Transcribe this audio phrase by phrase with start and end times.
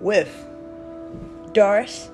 [0.00, 0.46] with
[1.52, 2.10] Doris.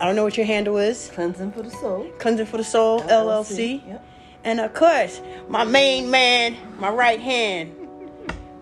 [0.00, 1.10] I don't know what your handle is.
[1.14, 2.10] Cleansing for the soul.
[2.18, 3.86] Cleansing for the Soul LLC.
[3.86, 4.06] Yep.
[4.44, 7.74] And of course, my main man, my right hand,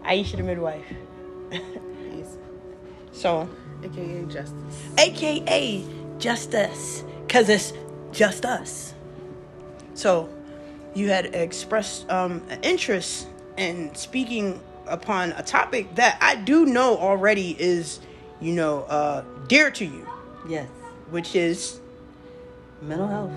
[0.05, 0.85] Aisha the midwife.
[1.51, 2.37] Peace.
[3.11, 3.49] So,
[3.83, 4.89] AKA Justice.
[4.99, 5.85] aka
[6.19, 7.73] Justice, because it's
[8.13, 8.95] just us.
[9.95, 10.29] So,
[10.95, 13.27] you had expressed um, an interest
[13.57, 18.01] in speaking upon a topic that I do know already is,
[18.41, 20.07] you know, uh, dear to you,
[20.49, 20.69] Yes.
[21.11, 21.81] which is
[22.81, 23.31] Mental health.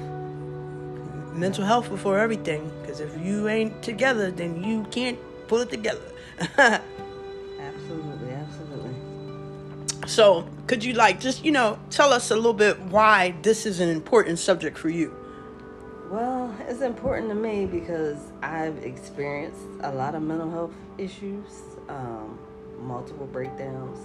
[1.35, 2.71] mental health before everything.
[2.81, 6.01] Because if you ain't together, then you can't pull it together.
[7.59, 8.95] Absolutely, absolutely.
[10.07, 13.79] so, could you like just you know tell us a little bit why this is
[13.79, 15.13] an important subject for you?
[16.11, 22.39] Well, it's important to me because I've experienced a lot of mental health issues, um,
[22.79, 23.99] multiple breakdowns,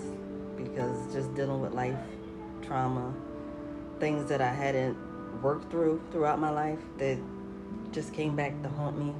[0.56, 1.98] because just dealing with life,
[2.62, 3.12] trauma,
[3.98, 4.96] things that I hadn't
[5.42, 7.18] worked through throughout my life that
[7.92, 9.12] just came back to haunt me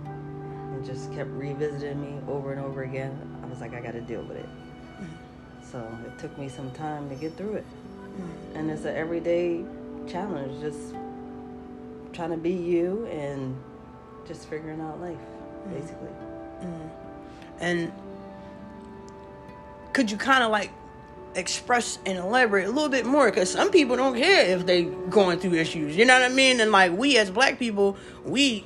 [0.72, 3.18] and just kept revisiting me over and over again.
[3.42, 4.46] I was like, I got to deal with it.
[4.46, 5.70] Mm-hmm.
[5.70, 7.66] So it took me some time to get through it.
[7.66, 8.56] Mm-hmm.
[8.56, 9.64] And it's an everyday
[10.08, 10.94] challenge, just
[12.12, 13.56] trying to be you and
[14.26, 15.74] just figuring out life, mm-hmm.
[15.74, 16.10] basically.
[17.60, 17.92] And
[19.92, 20.70] could you kind of like
[21.34, 23.30] express and elaborate a little bit more?
[23.30, 25.96] Because some people don't care if they going through issues.
[25.96, 26.60] You know what I mean?
[26.60, 28.64] And like we as black people, we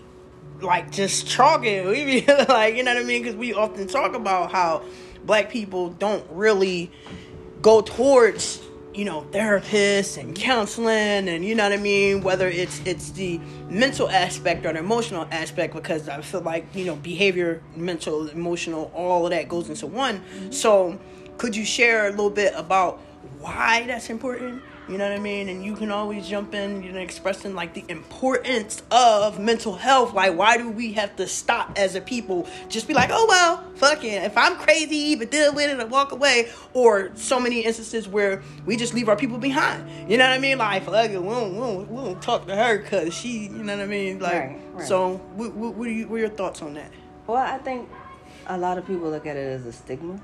[0.61, 1.87] like just chalk it.
[1.87, 3.23] We be like, you know what I mean?
[3.23, 4.83] Because we often talk about how
[5.25, 6.91] black people don't really
[7.63, 8.61] go towards
[8.95, 12.23] you know therapists and counseling and you know what i mean?
[12.23, 16.85] Whether it's it's the mental aspect or the emotional aspect because i feel like you
[16.85, 20.23] know behavior mental emotional all of that goes into one.
[20.51, 20.99] So
[21.39, 23.01] could you share a little bit about
[23.41, 25.49] why that's important you know what i mean?
[25.49, 30.13] And you can always jump in you know expressing like the importance of mental health.
[30.13, 32.47] Like why do we have to stop as a people?
[32.69, 34.23] Just be like oh well fuck it.
[34.23, 36.51] If i'm crazy but deal with it and walk away.
[36.75, 39.89] Or so many instances where we just leave our people behind.
[40.11, 40.59] You know what i mean?
[40.59, 41.23] Like fuck it.
[41.23, 43.87] We don't, we don't, we don't talk to her because she you know what i
[43.87, 44.19] mean?
[44.19, 44.87] Like Right, right.
[44.87, 46.91] so what, what, what, are you, what are your thoughts on that?
[47.27, 47.89] Well, I think
[48.47, 50.21] a lot of people look at it as a stigma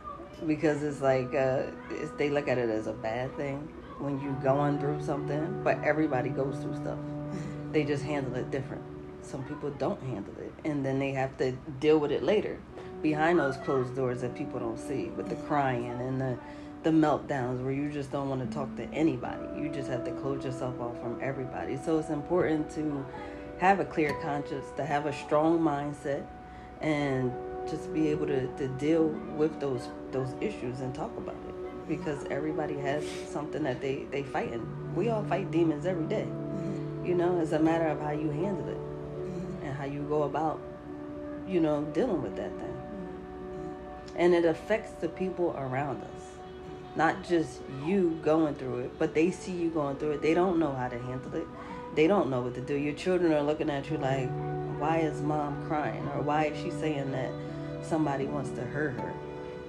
[0.46, 3.68] because it's like uh, it's, they look at it as a bad thing
[4.00, 5.60] when you're going through something.
[5.62, 6.98] But everybody goes through stuff.
[6.98, 7.72] Mm-hmm.
[7.72, 8.82] They just handle it different.
[9.22, 12.58] Some people don't handle it, and then they have to deal with it later
[13.02, 16.38] behind those closed doors that people don't see, with the crying and the
[16.82, 19.60] the meltdowns where you just don't want to talk to anybody.
[19.60, 21.76] You just have to close yourself off from everybody.
[21.76, 23.04] So it's important to
[23.58, 26.24] have a clear conscience, to have a strong mindset,
[26.80, 27.32] and
[27.68, 31.49] just be able to, to deal with those those issues and talk about it
[31.90, 34.64] because everybody has something that they they fighting.
[34.94, 37.04] We all fight demons every day mm-hmm.
[37.04, 39.66] you know it's a matter of how you handle it mm-hmm.
[39.66, 40.60] and how you go about
[41.46, 42.76] you know dealing with that thing.
[42.76, 44.16] Mm-hmm.
[44.16, 46.22] And it affects the people around us
[46.96, 50.22] not just you going through it but they see you going through it.
[50.22, 51.46] They don't know how to handle it.
[51.96, 52.76] They don't know what to do.
[52.76, 54.30] Your children are looking at you like
[54.78, 56.08] why is mom crying?
[56.14, 57.32] or why is she saying that
[57.82, 59.12] somebody wants to hurt her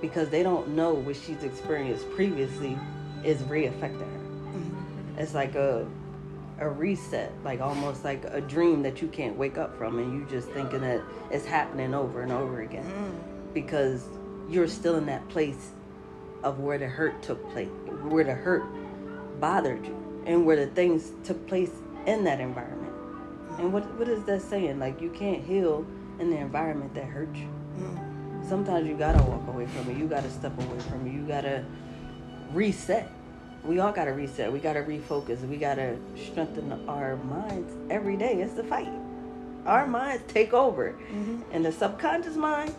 [0.02, 2.78] because they don't know what she's experienced previously
[3.24, 4.06] is re-affecting her.
[4.06, 5.20] Mm-hmm.
[5.20, 5.88] It's like a
[6.60, 10.28] a reset like almost like a dream that you can't wake up from and you
[10.30, 11.02] just thinking that
[11.32, 13.54] it's happening over and over again mm.
[13.54, 14.08] because
[14.48, 15.72] you're still in that place
[16.44, 17.68] of where the hurt took place
[18.04, 18.64] where the hurt
[19.40, 21.72] bothered you and where the things took place
[22.06, 22.94] in that environment.
[23.58, 24.80] And what what is that saying?
[24.80, 25.86] Like you can't heal
[26.20, 27.50] in the environment that hurt you
[28.48, 29.98] sometimes you gotta walk away from it.
[29.98, 31.14] You gotta step away from it.
[31.14, 31.66] You gotta
[32.52, 33.10] reset.
[33.64, 34.52] We all gotta reset.
[34.52, 35.48] We gotta refocus.
[35.48, 38.42] We gotta strengthen our minds every day.
[38.42, 38.92] It's the fight.
[39.66, 40.94] Our minds take over.
[40.94, 41.42] Mm-hmm.
[41.52, 42.74] And the subconscious mind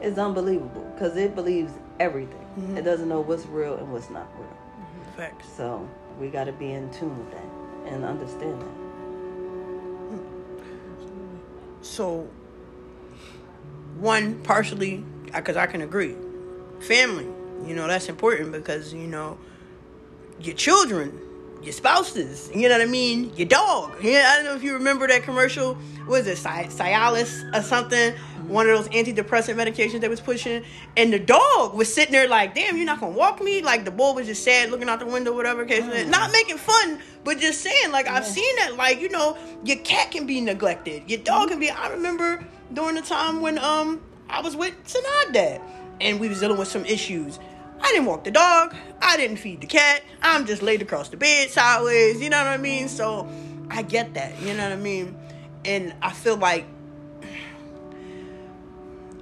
[0.00, 2.46] is unbelievable because it believes everything.
[2.58, 2.78] Mm-hmm.
[2.78, 4.48] It doesn't know what's real and what's not real.
[4.48, 5.16] Mm-hmm.
[5.16, 5.48] Facts.
[5.56, 8.84] So we gotta be in tune with that and understand that.
[11.84, 12.26] So,
[13.98, 16.14] one partially uh, because I can agree,
[16.80, 17.26] family.
[17.66, 19.38] You know that's important because you know
[20.40, 21.18] your children,
[21.64, 22.50] your spouses.
[22.54, 23.32] You know what I mean.
[23.36, 23.96] Your dog.
[24.02, 25.74] Yeah, I don't know if you remember that commercial.
[26.06, 28.14] What is it, Ci- Cialis or something?
[28.46, 30.62] One of those antidepressant medications they was pushing,
[30.98, 33.90] and the dog was sitting there like, "Damn, you're not gonna walk me?" Like the
[33.90, 35.82] boy was just sad, looking out the window, whatever case.
[35.82, 38.76] may- Not making fun, but just saying, like, I've seen that.
[38.76, 41.70] Like, you know, your cat can be neglected, your dog can be.
[41.70, 42.44] I remember
[42.74, 45.62] during the time when um I was with Sanad dad,
[46.02, 47.38] and we was dealing with some issues.
[47.84, 48.74] I didn't walk the dog.
[49.02, 50.02] I didn't feed the cat.
[50.22, 52.18] I'm just laid across the bed sideways.
[52.18, 52.88] You know what I mean?
[52.88, 53.28] So
[53.68, 54.40] I get that.
[54.40, 55.14] You know what I mean?
[55.66, 56.64] And I feel like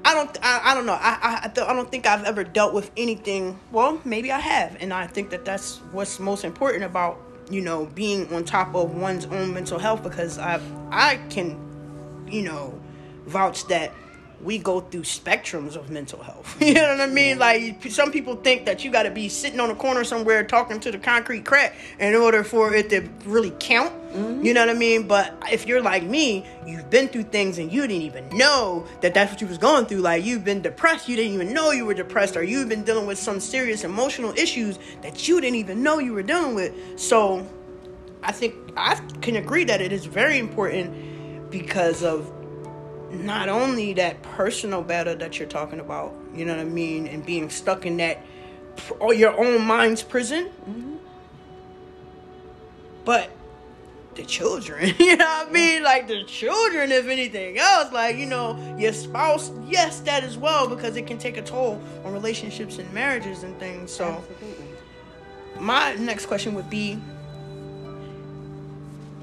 [0.05, 0.39] I don't.
[0.43, 0.95] I, I don't know.
[0.95, 3.59] I I, I don't think I've ever dealt with anything.
[3.73, 7.21] Well, maybe I have, and I think that that's what's most important about
[7.51, 10.61] you know being on top of one's own mental health because I
[10.91, 12.81] I can you know
[13.27, 13.93] vouch that
[14.43, 16.57] we go through spectrums of mental health.
[16.73, 17.39] You know what I mean?
[17.39, 20.81] Like some people think that you got to be sitting on a corner somewhere talking
[20.81, 23.93] to the concrete crack in order for it to really count.
[24.13, 24.45] Mm-hmm.
[24.45, 25.07] You know what I mean?
[25.07, 29.13] But if you're like me, you've been through things and you didn't even know that
[29.13, 29.99] that's what you was going through.
[29.99, 33.07] Like you've been depressed, you didn't even know you were depressed, or you've been dealing
[33.07, 36.99] with some serious emotional issues that you didn't even know you were dealing with.
[36.99, 37.47] So
[38.23, 42.33] I think I can agree that it is very important because of
[43.13, 47.25] not only that personal battle that you're talking about, you know what I mean, and
[47.25, 48.23] being stuck in that
[48.99, 50.97] or your own mind's prison, mm-hmm.
[53.05, 53.31] but
[54.15, 55.83] the children, you know what I mean?
[55.83, 60.69] Like the children, if anything else, like, you know, your spouse, yes, that as well,
[60.69, 63.93] because it can take a toll on relationships and marriages and things.
[63.93, 64.67] So, Absolutely.
[65.61, 66.99] my next question would be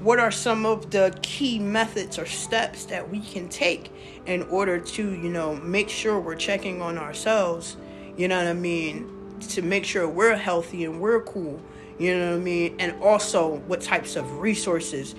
[0.00, 3.92] what are some of the key methods or steps that we can take
[4.26, 7.76] in order to you know make sure we're checking on ourselves
[8.16, 9.08] you know what i mean
[9.40, 11.60] to make sure we're healthy and we're cool
[11.98, 15.14] you know what i mean and also what types of resources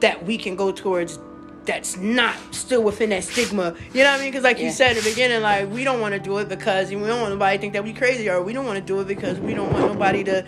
[0.00, 1.18] that we can go towards
[1.64, 3.74] that's not still within that stigma.
[3.94, 4.30] You know what I mean?
[4.30, 4.66] Because like yeah.
[4.66, 7.20] you said at the beginning, like we don't want to do it because we don't
[7.20, 9.38] want nobody to think that we crazy, or we don't want to do it because
[9.40, 10.44] we don't want nobody to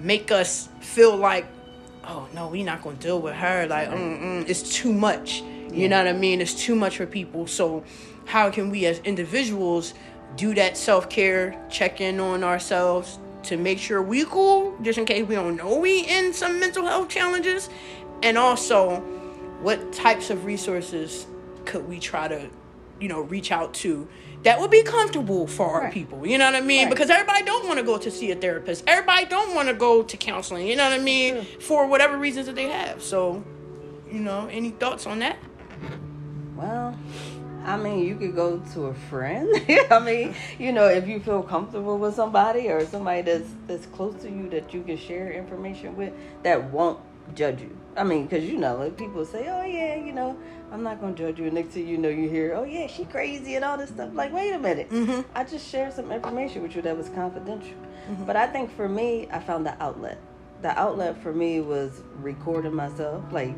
[0.00, 1.46] make us feel like
[2.06, 3.66] oh no, we not gonna deal with her.
[3.66, 5.40] Like, mm-mm, it's too much.
[5.40, 5.88] You yeah.
[5.88, 6.40] know what I mean?
[6.40, 7.46] It's too much for people.
[7.46, 7.84] So,
[8.24, 9.94] how can we as individuals
[10.36, 15.04] do that self care, check in on ourselves to make sure we cool, just in
[15.04, 17.68] case we don't know we in some mental health challenges,
[18.22, 19.00] and also
[19.60, 21.26] what types of resources
[21.64, 22.48] could we try to,
[23.00, 24.06] you know, reach out to
[24.46, 25.92] that would be comfortable for our right.
[25.92, 26.24] people.
[26.24, 26.84] You know what I mean?
[26.84, 26.90] Right.
[26.90, 28.84] Because everybody don't want to go to see a therapist.
[28.86, 30.68] Everybody don't want to go to counseling.
[30.68, 31.42] You know what I mean?
[31.58, 33.02] For whatever reasons that they have.
[33.02, 33.42] So,
[34.08, 35.36] you know, any thoughts on that?
[36.54, 36.96] Well,
[37.64, 39.48] I mean, you could go to a friend.
[39.90, 44.14] I mean, you know, if you feel comfortable with somebody or somebody that's that's close
[44.22, 46.12] to you that you can share information with
[46.44, 47.00] that won't
[47.34, 47.76] judge you.
[47.96, 50.36] I mean, because you know, like people say, "Oh yeah, you know,
[50.70, 53.04] I'm not gonna judge you." And next thing you know, you hear, "Oh yeah, she
[53.04, 54.10] crazy" and all this stuff.
[54.12, 55.22] Like, wait a minute, mm-hmm.
[55.34, 57.76] I just shared some information with you that was confidential.
[58.10, 58.24] Mm-hmm.
[58.24, 60.18] But I think for me, I found the outlet.
[60.62, 63.54] The outlet for me was recording myself, like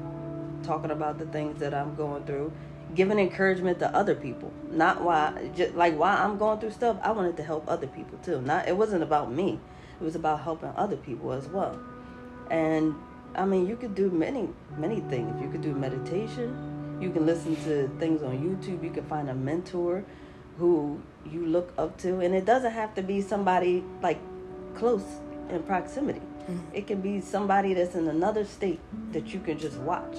[0.62, 2.52] talking about the things that I'm going through,
[2.94, 4.52] giving encouragement to other people.
[4.70, 6.96] Not why, just like why I'm going through stuff.
[7.02, 8.40] I wanted to help other people too.
[8.40, 9.58] Not it wasn't about me.
[10.00, 11.78] It was about helping other people as well.
[12.50, 12.94] And
[13.38, 15.40] I mean, you could do many, many things.
[15.40, 16.98] You could do meditation.
[17.00, 18.82] You can listen to things on YouTube.
[18.82, 20.04] You can find a mentor
[20.58, 22.18] who you look up to.
[22.18, 24.18] And it doesn't have to be somebody like
[24.74, 25.04] close
[25.50, 26.18] in proximity.
[26.18, 26.58] Mm-hmm.
[26.74, 28.80] It can be somebody that's in another state
[29.12, 30.16] that you can just watch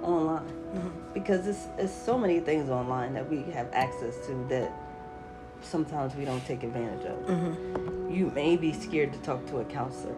[0.00, 0.44] online.
[0.44, 1.14] Mm-hmm.
[1.14, 4.70] Because it's, it's so many things online that we have access to that
[5.62, 7.18] sometimes we don't take advantage of.
[7.26, 8.14] Mm-hmm.
[8.14, 10.14] You may be scared to talk to a counselor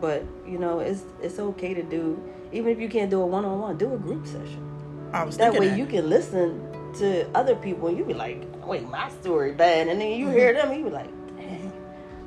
[0.00, 3.44] but you know, it's it's okay to do even if you can't do a one
[3.44, 4.64] on one, do a group session.
[5.12, 5.78] I was that way that.
[5.78, 6.60] you can listen
[6.98, 10.34] to other people and you be like, wait, my story bad, and then you mm-hmm.
[10.34, 11.72] hear them, and you be like, dang,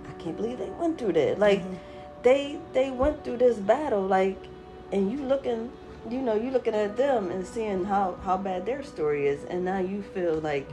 [0.08, 1.40] I can't believe they went through that.
[1.40, 1.76] Like mm-hmm.
[2.24, 4.38] they they went through this battle, like,
[4.92, 5.72] and you looking,
[6.10, 9.66] you know, you looking at them and seeing how how bad their story is, and
[9.66, 10.70] now you feel like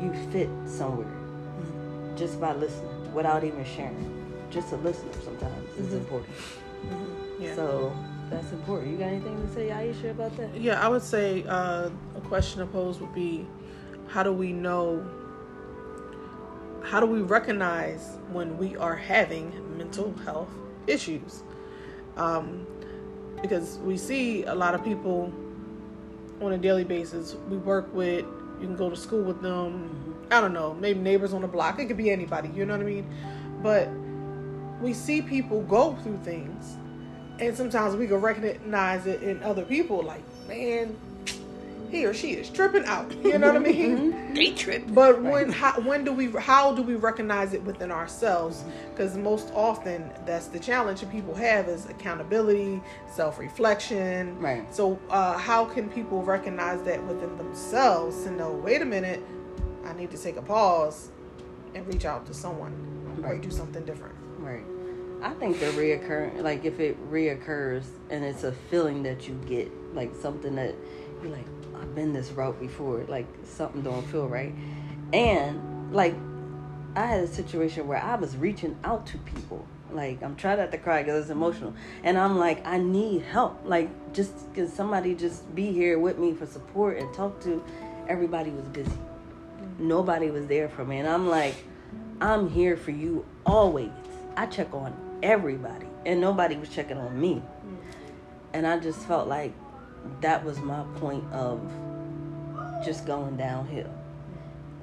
[0.00, 2.16] you fit somewhere mm-hmm.
[2.16, 4.14] just by listening without even sharing
[4.50, 5.88] just a listener sometimes mm-hmm.
[5.88, 6.34] is important.
[6.36, 7.42] Mm-hmm.
[7.42, 7.54] Yeah.
[7.54, 7.96] So
[8.30, 8.92] that's important.
[8.92, 10.54] You got anything to say, Aisha, about that?
[10.54, 13.46] Yeah, I would say uh, a question to pose would be,
[14.08, 15.06] how do we know?
[16.82, 20.48] How do we recognize when we are having mental health
[20.86, 21.42] issues?
[22.16, 22.66] Um,
[23.40, 25.32] because we see a lot of people
[26.40, 27.36] on a daily basis.
[27.48, 28.24] We work with,
[28.60, 29.90] you can go to school with them.
[29.90, 30.32] Mm-hmm.
[30.32, 31.78] I don't know, maybe neighbors on the block.
[31.78, 32.50] It could be anybody.
[32.54, 33.06] You know what I mean?
[33.62, 33.88] But
[34.80, 36.76] we see people go through things,
[37.38, 40.02] and sometimes we can recognize it in other people.
[40.02, 40.96] Like, man,
[41.90, 43.12] he or she is tripping out.
[43.24, 44.12] You know what I mean?
[44.12, 44.34] Mm-hmm.
[44.34, 44.84] they trip.
[44.88, 48.64] But when how, when do we how do we recognize it within ourselves?
[48.90, 52.82] Because most often that's the challenge that people have is accountability,
[53.14, 54.38] self reflection.
[54.38, 54.72] Right.
[54.74, 58.52] So uh, how can people recognize that within themselves to know?
[58.52, 59.22] Wait a minute,
[59.84, 61.10] I need to take a pause
[61.74, 64.14] and reach out to someone or do something different.
[64.38, 64.64] Right.
[65.20, 69.70] I think the reoccurring, like if it reoccurs and it's a feeling that you get,
[69.94, 70.74] like something that
[71.22, 71.46] you're like,
[71.80, 74.54] I've been this route before, like something don't feel right.
[75.12, 76.14] And like,
[76.94, 79.66] I had a situation where I was reaching out to people.
[79.90, 81.74] Like, I'm trying not to cry because it's emotional.
[82.02, 83.60] And I'm like, I need help.
[83.64, 87.64] Like, just can somebody just be here with me for support and talk to?
[88.08, 88.90] Everybody was busy.
[88.90, 89.88] Mm-hmm.
[89.88, 90.98] Nobody was there for me.
[90.98, 91.54] And I'm like,
[92.20, 93.90] I'm here for you always.
[94.38, 97.42] I check on everybody, and nobody was checking on me.
[97.42, 97.76] Mm.
[98.52, 99.52] And I just felt like
[100.20, 101.60] that was my point of
[102.84, 103.92] just going downhill.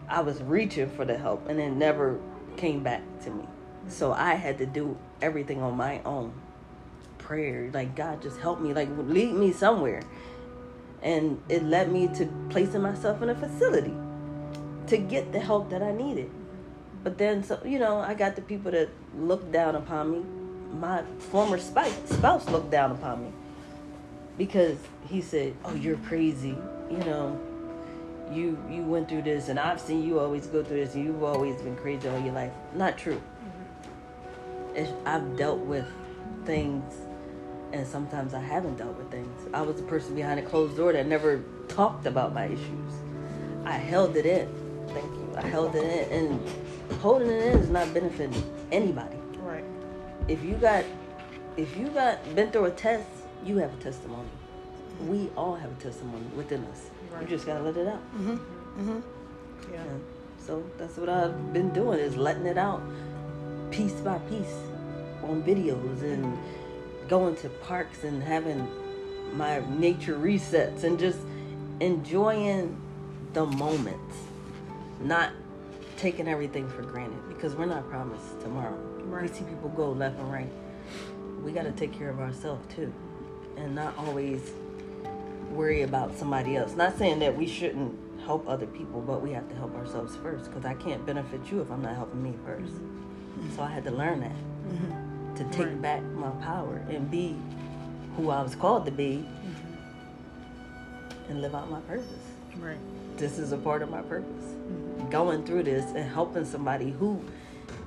[0.09, 2.19] I was reaching for the help, and it never
[2.57, 3.45] came back to me.
[3.87, 6.33] So I had to do everything on my own.
[7.17, 10.01] Prayer, like God, just help me, like lead me somewhere.
[11.01, 13.93] And it led me to placing myself in a facility
[14.87, 16.29] to get the help that I needed.
[17.05, 20.25] But then, so you know, I got the people that looked down upon me.
[20.79, 23.31] My former spouse spouse looked down upon me
[24.39, 26.57] because he said, "Oh, you're crazy.
[26.89, 27.39] You know,
[28.31, 31.21] you you went through this, and I've seen you always go through this, and you've
[31.21, 33.21] always been crazy all your life." Not true.
[33.21, 34.77] Mm-hmm.
[34.77, 35.85] It's, I've dealt with
[36.43, 36.91] things,
[37.71, 39.47] and sometimes I haven't dealt with things.
[39.53, 42.93] I was the person behind a closed door that never talked about my issues.
[43.63, 44.49] I held it in.
[44.87, 45.33] Thank you.
[45.37, 46.64] I held it in, and
[47.01, 49.17] holding it in is not benefiting anybody.
[49.41, 49.63] Right.
[50.27, 50.83] If you got,
[51.57, 53.07] if you got been through a test,
[53.45, 54.29] you have a testimony.
[55.07, 56.89] We all have a testimony within us.
[57.11, 57.21] Right.
[57.21, 57.99] You just gotta let it out.
[58.17, 58.39] Mhm.
[58.79, 59.01] Mhm.
[59.71, 59.81] Yeah.
[59.81, 60.01] And
[60.39, 62.81] so that's what I've been doing is letting it out,
[63.71, 64.55] piece by piece,
[65.23, 66.37] on videos and
[67.07, 68.67] going to parks and having
[69.33, 71.19] my nature resets and just
[71.79, 72.75] enjoying
[73.33, 74.15] the moments,
[75.01, 75.31] not
[75.97, 78.77] taking everything for granted because we're not promised tomorrow.
[79.03, 79.23] Right.
[79.23, 80.51] We see people go left and right.
[81.43, 82.93] We got to take care of ourselves too,
[83.57, 84.51] and not always
[85.51, 86.75] worry about somebody else.
[86.75, 90.45] Not saying that we shouldn't help other people, but we have to help ourselves first
[90.45, 93.91] because I can't benefit you if I'm not helping me 1st So I had to
[93.91, 94.31] learn that
[95.37, 95.51] to mm-hmm.
[95.51, 95.81] take Right.
[95.81, 97.35] back my power and be
[98.17, 101.31] who I was called to be mm-hmm.
[101.31, 102.07] and live out my purpose.
[102.57, 102.77] Right.
[103.17, 104.29] This is a part of my purpose.
[104.29, 104.94] Mm-hmm.
[105.15, 107.23] Going through this and helping somebody who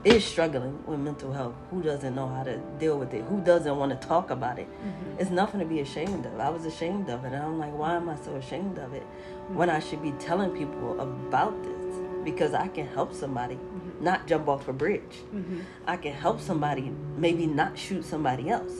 [0.03, 3.77] is struggling with mental health, who doesn't know how to deal with it, who doesn't
[3.77, 4.67] want to talk about it.
[4.67, 5.21] Mm-hmm.
[5.21, 6.41] It's nothing to be ashamed of.
[6.41, 7.35] I was ashamed of it.
[7.35, 9.03] And I'm like, why am I so ashamed of it
[9.49, 11.97] when I should be telling people about this?
[12.25, 14.03] Because I can help somebody mm-hmm.
[14.03, 15.03] not jump off a bridge.
[15.35, 15.61] Mm-hmm.
[15.87, 18.73] I can help somebody maybe not shoot somebody else.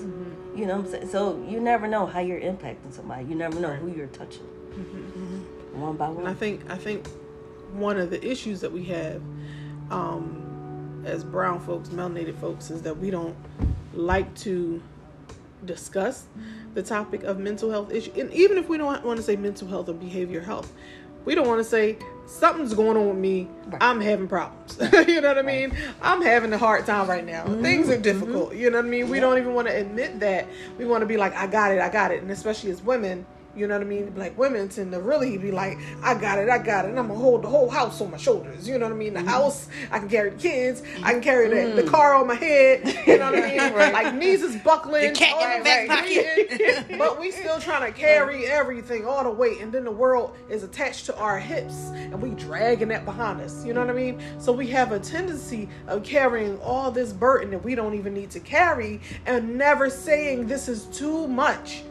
[0.57, 1.09] You know what I'm saying?
[1.11, 3.27] So you never know how you're impacting somebody.
[3.27, 4.47] You never know who you're touching.
[5.75, 7.07] One by And I think I think
[7.73, 9.23] one of the issues that we have
[9.91, 13.37] um, as brown folks, melanated folks, is that we don't
[13.95, 14.83] like to
[15.65, 16.27] discuss
[16.75, 18.13] the topic of mental health issue.
[18.17, 20.73] And even if we don't want to say mental health or behavior health,
[21.25, 23.49] we don't want to say something's going on with me.
[23.67, 23.83] Right.
[23.83, 24.79] I'm having problems.
[25.09, 25.77] you know what I mean?
[26.01, 27.45] I'm having a hard time right now.
[27.61, 28.55] Things are difficult.
[28.55, 29.11] You know what I mean?
[29.11, 30.47] We don't even want to admit that.
[30.79, 32.23] We want to be like, I got it, I got it.
[32.23, 33.27] And especially as women,
[33.59, 34.13] you know what I mean?
[34.17, 37.09] Like women tend to really be like, I got it, I got it, and I'm
[37.09, 38.69] gonna hold the whole house on my shoulders.
[38.69, 39.15] You know what I mean?
[39.15, 39.29] The mm-hmm.
[39.29, 41.91] house, I can carry the kids, I can carry the, the mm.
[41.91, 42.87] car on my head.
[43.07, 43.93] You know what I mean?
[43.93, 46.87] Like knees is buckling, The cat in the all back pocket.
[46.99, 50.63] but we still trying to carry everything, all the weight, and then the world is
[50.63, 53.65] attached to our hips, and we dragging that behind us.
[53.65, 54.23] You know what I mean?
[54.39, 58.31] So we have a tendency of carrying all this burden that we don't even need
[58.31, 61.83] to carry, and never saying this is too much.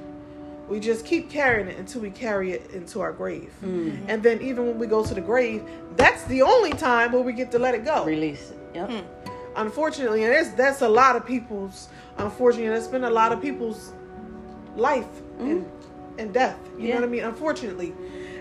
[0.67, 3.53] We just keep carrying it until we carry it into our grave.
[3.63, 4.05] Mm.
[4.07, 5.63] And then even when we go to the grave,
[5.95, 8.05] that's the only time where we get to let it go.
[8.05, 8.57] Release it.
[8.75, 8.89] Yep.
[8.89, 9.31] Hmm.
[9.55, 13.93] Unfortunately, and that's that's a lot of people's unfortunately, that's been a lot of people's
[14.75, 15.07] life
[15.39, 15.51] mm.
[15.51, 15.71] and
[16.19, 16.57] and death.
[16.77, 16.95] You Yeah.
[16.95, 17.23] know what I mean?
[17.23, 17.93] Unfortunately.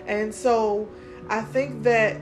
[0.05, 0.87] And so
[1.29, 2.19] I think that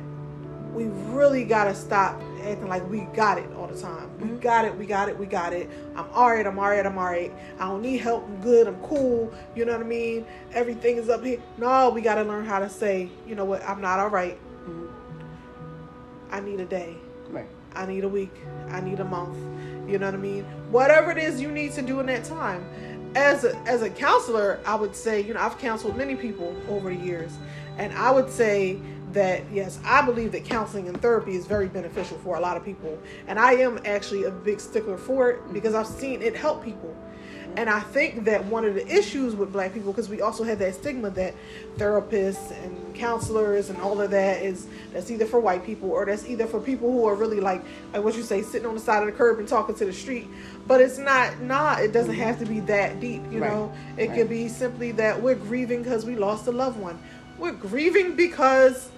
[0.74, 4.10] we really gotta stop acting like we got it all the time.
[4.20, 4.40] We mm-hmm.
[4.40, 5.70] got it, we got it, we got it.
[5.96, 7.34] I'm alright, I'm alright, I'm alright.
[7.60, 9.34] I don't need help, I'm good, I'm cool.
[9.56, 10.26] You know what I mean?
[10.54, 11.42] Everything is up here.
[11.58, 14.38] No, we gotta learn how to say, you know what, I'm not alright.
[14.64, 14.88] Mm-hmm.
[16.32, 16.96] I need a day.
[17.30, 17.48] Right.
[17.76, 18.34] I need a week.
[18.70, 19.38] I need a month.
[19.90, 20.44] You know what I mean?
[20.72, 22.66] Whatever it is you need to do in that time.
[23.16, 26.90] As a, as a counselor, I would say, you know, I've counseled many people over
[26.90, 27.32] the years,
[27.78, 28.80] and I would say
[29.16, 32.64] that yes, I believe that counseling and therapy is very beneficial for a lot of
[32.64, 35.54] people, and I am actually a big stickler for it mm-hmm.
[35.54, 36.96] because I've seen it help people.
[37.58, 40.60] And I think that one of the issues with black people, because we also have
[40.60, 41.34] that stigma that
[41.78, 46.28] therapists and counselors and all of that is that's either for white people or that's
[46.28, 49.00] either for people who are really like like what you say, sitting on the side
[49.00, 50.28] of the curb and talking to the street.
[50.68, 53.52] But it's not not it doesn't have to be that deep, you Right.
[53.52, 53.72] know.
[53.96, 54.18] It Right.
[54.18, 57.00] could be simply that we're grieving because we lost a loved one.
[57.40, 58.90] We're grieving because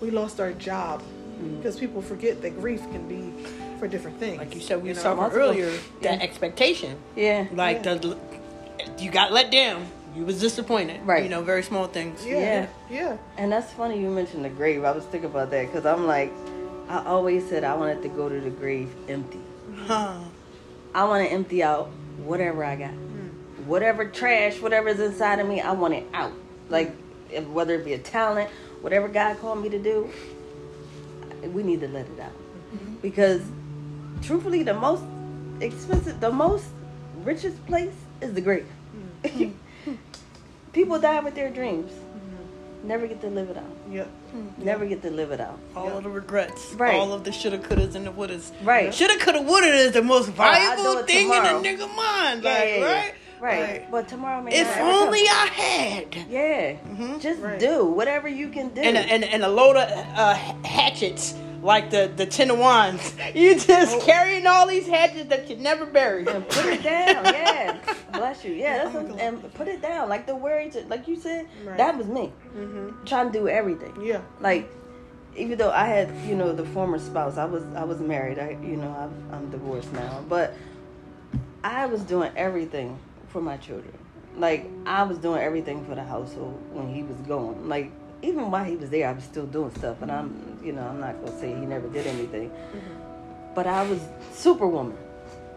[0.00, 1.02] we lost our job.
[1.40, 1.58] Mm.
[1.58, 3.32] Because people forget that grief can be
[3.78, 4.38] for different things.
[4.38, 5.02] Like you said, we you know?
[5.02, 5.70] talking earlier.
[6.00, 6.22] That yeah.
[6.22, 7.46] expectation, Yeah.
[7.52, 8.16] like the,
[8.98, 9.86] you got let down.
[10.14, 11.02] You was disappointed.
[11.04, 11.22] Right.
[11.24, 12.24] You know, very small things.
[12.24, 12.66] Yeah, Yeah.
[12.90, 13.16] yeah.
[13.36, 14.82] And that's funny you mentioned the grave.
[14.82, 16.32] I was thinking about that because I'm like,
[16.88, 19.40] I always said I wanted to go to the grave empty.
[19.86, 20.20] Huh.
[20.94, 21.90] I want to empty out
[22.24, 22.92] whatever I got,
[23.66, 25.60] whatever trash, whatever's inside of me.
[25.60, 26.32] I want it out.
[26.70, 26.94] Like
[27.52, 28.48] whether it be a talent,
[28.80, 30.10] whatever God called me to do,
[31.52, 32.32] we need to let it out
[33.02, 33.42] because
[34.22, 35.04] truthfully, the most
[35.60, 36.66] expensive, the most
[37.22, 38.66] richest place is the grave.
[39.22, 39.94] Mm-hmm.
[40.72, 42.88] People die with their dreams, mm-hmm.
[42.88, 43.76] never get to live it out.
[43.90, 44.06] Yep.
[44.06, 44.64] Mm-hmm.
[44.64, 45.58] Never get to live it out.
[45.74, 46.72] All of the regrets.
[46.74, 46.96] Right.
[46.96, 48.52] All of the shoulda, couldas, and the wouldas.
[48.62, 48.92] Right.
[48.92, 51.60] Shoulda, coulda, woulda is the most oh, valuable it thing tomorrow.
[51.60, 52.42] in a nigga mind.
[52.42, 53.10] Yeah, like, yeah, yeah.
[53.40, 53.60] Right?
[53.60, 53.70] Right.
[53.82, 55.06] Like, But tomorrow may if not ever come.
[55.08, 56.14] only I had.
[56.28, 56.72] Yeah.
[56.88, 57.20] Mhm.
[57.20, 57.58] Just Right.
[57.58, 58.80] do whatever you can do.
[58.80, 63.14] And a, and, and a load of uh, hatchets, like the, the Ten of Wands.
[63.34, 66.28] You just carrying all these hatchets that you never buried.
[66.28, 67.24] and put it down.
[67.34, 67.78] Yeah.
[68.12, 68.52] Bless you.
[68.54, 69.20] Yeah, that's Oh my what, God.
[69.20, 70.08] and put it down.
[70.08, 71.76] Like the worry to like you said, Right.
[71.76, 72.32] that was me.
[72.56, 73.04] Mm-hmm.
[73.04, 73.94] Trying to do everything.
[74.02, 74.20] Yeah.
[74.40, 74.70] Like
[75.36, 78.38] even though I had, you know, the former spouse, I was I was married.
[78.38, 80.54] I you know, I've, I'm divorced now, but
[81.64, 82.98] I was doing everything
[83.36, 83.92] for my children.
[84.38, 87.68] Like I was doing everything for the household when he was gone.
[87.68, 87.90] Like
[88.22, 90.00] even while he was there, I was still doing stuff.
[90.00, 93.54] And I'm, you know, I'm not gonna say he never did anything, mm-hmm.
[93.54, 94.00] but I was
[94.32, 94.96] superwoman.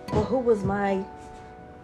[0.08, 1.06] But who was my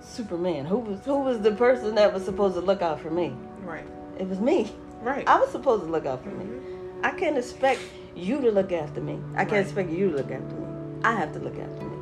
[0.02, 0.66] Superman?
[0.66, 3.34] Who was who was the person that was supposed to look out for me?
[3.64, 3.88] Right.
[4.20, 4.74] It was me.
[5.02, 5.26] Right.
[5.30, 6.44] I was supposed to look out for me.
[6.44, 7.06] Mm-hmm.
[7.06, 7.80] I can't expect
[8.16, 9.18] you to look after me.
[9.34, 9.62] I can't Right.
[9.62, 10.68] expect you to look after me.
[11.06, 11.95] I have to look after me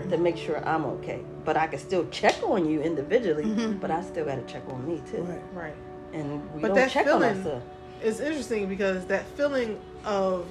[0.00, 0.10] right.
[0.10, 1.20] to make sure I'm okay.
[1.44, 3.78] But I can still check on you individually, Mm-hmm.
[3.78, 5.22] but I still got to check on me too.
[5.22, 5.42] Right.
[5.54, 5.76] Right.
[6.12, 7.64] And we But don't that check on feeling- ourselves.
[8.02, 10.46] It's interesting because that feeling of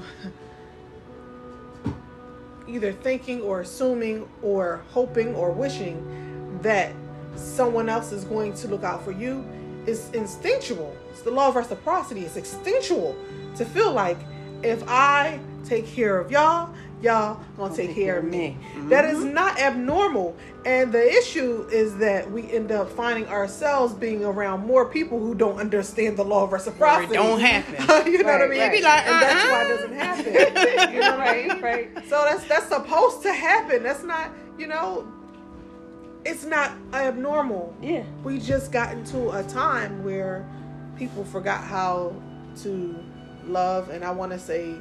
[2.67, 6.91] either thinking or assuming or hoping or wishing that
[7.35, 9.43] someone else is going to look out for you
[9.87, 10.95] is instinctual.
[11.09, 12.21] It's the law of reciprocity.
[12.21, 13.15] It's instinctual
[13.55, 14.17] to feel like
[14.61, 18.57] if I take care of y'all, y'all gonna take, care of me.
[18.89, 20.35] That is not abnormal.
[20.65, 25.33] And the issue is that we end up finding ourselves being around more people who
[25.33, 27.13] don't understand the law of reciprocity.
[27.13, 27.73] don't happen.
[28.11, 28.59] you know what I mean?
[28.59, 28.71] right.
[28.71, 29.77] Be like, and that's why it uh-uh.
[29.77, 30.93] doesn't happen.
[30.93, 31.49] you know what I mean?
[31.49, 32.09] right, right.
[32.09, 33.83] So that's that's supposed to happen.
[33.83, 35.07] That's not, you know,
[36.25, 37.73] it's not abnormal.
[37.81, 38.03] Yeah.
[38.23, 40.47] We just got into a time where
[40.97, 42.13] people forgot how
[42.63, 43.03] to
[43.45, 44.75] love, and I want to say,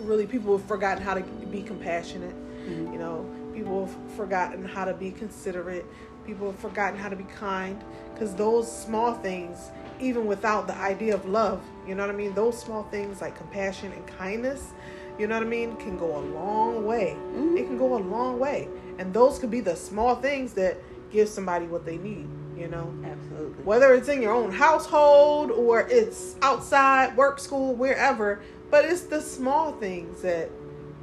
[0.00, 2.34] really, people have forgotten how to be compassionate.
[2.64, 2.92] Mm-hmm.
[2.92, 5.86] You know, people have forgotten how to be considerate.
[6.26, 7.82] People have forgotten how to be kind.
[8.12, 12.34] Because those small things, even without the idea of love, you know what I mean?
[12.34, 14.72] Those small things like compassion and kindness,
[15.18, 17.16] you know what I mean, can go a long way.
[17.18, 17.56] Mm-hmm.
[17.56, 18.68] It can go a long way.
[18.98, 20.78] And those could be the small things that
[21.10, 22.94] give somebody what they need, you know?
[23.04, 23.64] Absolutely.
[23.64, 28.42] whether it's in your own household or it's outside, work, school, wherever.
[28.72, 30.48] But it's the small things that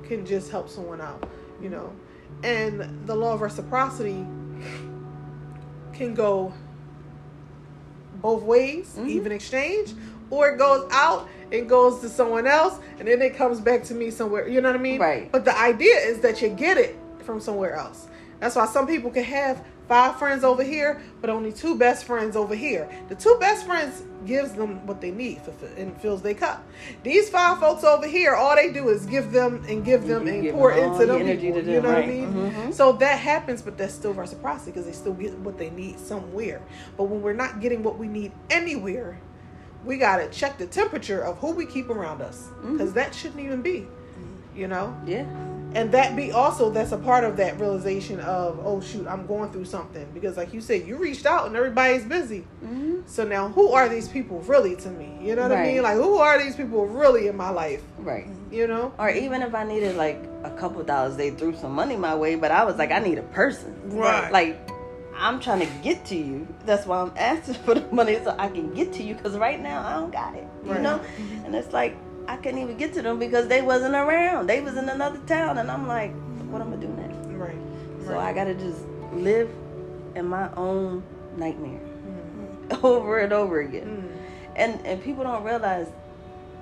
[0.01, 1.29] can just help someone out,
[1.61, 1.93] you know.
[2.43, 4.25] And the law of reciprocity
[5.93, 6.51] can go
[8.15, 9.09] both ways, mm-hmm.
[9.09, 9.93] even exchange,
[10.31, 13.93] or it goes out and goes to someone else, and then it comes back to
[13.93, 14.47] me somewhere.
[14.47, 14.99] You know what I mean?
[14.99, 15.31] Right.
[15.31, 18.07] But the idea is that you get it from somewhere else.
[18.39, 22.37] That's why some people can have five friends over here, but only two best friends
[22.37, 22.87] over here.
[23.09, 25.41] The two best friends gives them what they need
[25.77, 26.63] and fills their cup.
[27.03, 30.33] These five folks over here, all they do is give them and give them You
[30.33, 31.21] and pour them into them.
[31.21, 32.07] energy people, to you them, know what I right.
[32.07, 32.33] mean?
[32.51, 32.73] Mhm.
[32.73, 36.61] So that happens, but that's still reciprocity because they still get what they need somewhere.
[36.95, 39.17] But when we're not getting what we need anywhere,
[39.85, 43.61] we gotta check the temperature of who we keep around us because that shouldn't even
[43.63, 43.87] be,
[44.55, 44.95] you know.
[45.05, 45.25] Yeah.
[45.75, 49.51] And that be also that's a part of that realization of oh shoot I'm going
[49.51, 52.39] through something because like you said you reached out and everybody's busy.
[52.61, 55.15] hmm So now who are these people really to me?
[55.21, 55.83] You know what I mean?
[55.83, 57.83] Like who are these people really in my life?
[57.99, 58.27] Right.
[58.51, 58.93] You know?
[58.97, 62.35] Or even if I needed like a couple dollars, they threw some money my way,
[62.35, 63.75] but I was like, I need a person.
[63.91, 64.31] Right.
[64.31, 64.69] Like,
[65.15, 66.47] I'm trying to get to you.
[66.65, 69.15] That's why I'm asking for the money so I can get to you.
[69.15, 70.47] Because right now I don't got it.
[70.63, 70.81] You Right.
[70.81, 70.99] know?
[71.45, 71.95] And it's like
[72.29, 74.47] I couldn't even get to them because they wasn't around.
[74.47, 76.13] They was in another town, and I'm like,
[76.51, 77.17] what am I gonna do next?
[77.29, 77.57] Right.
[78.05, 78.81] So I gotta just
[79.13, 79.49] live
[80.15, 81.01] in my own
[81.37, 81.79] nightmare
[82.83, 84.11] over and over again.
[84.55, 85.87] And and people don't realize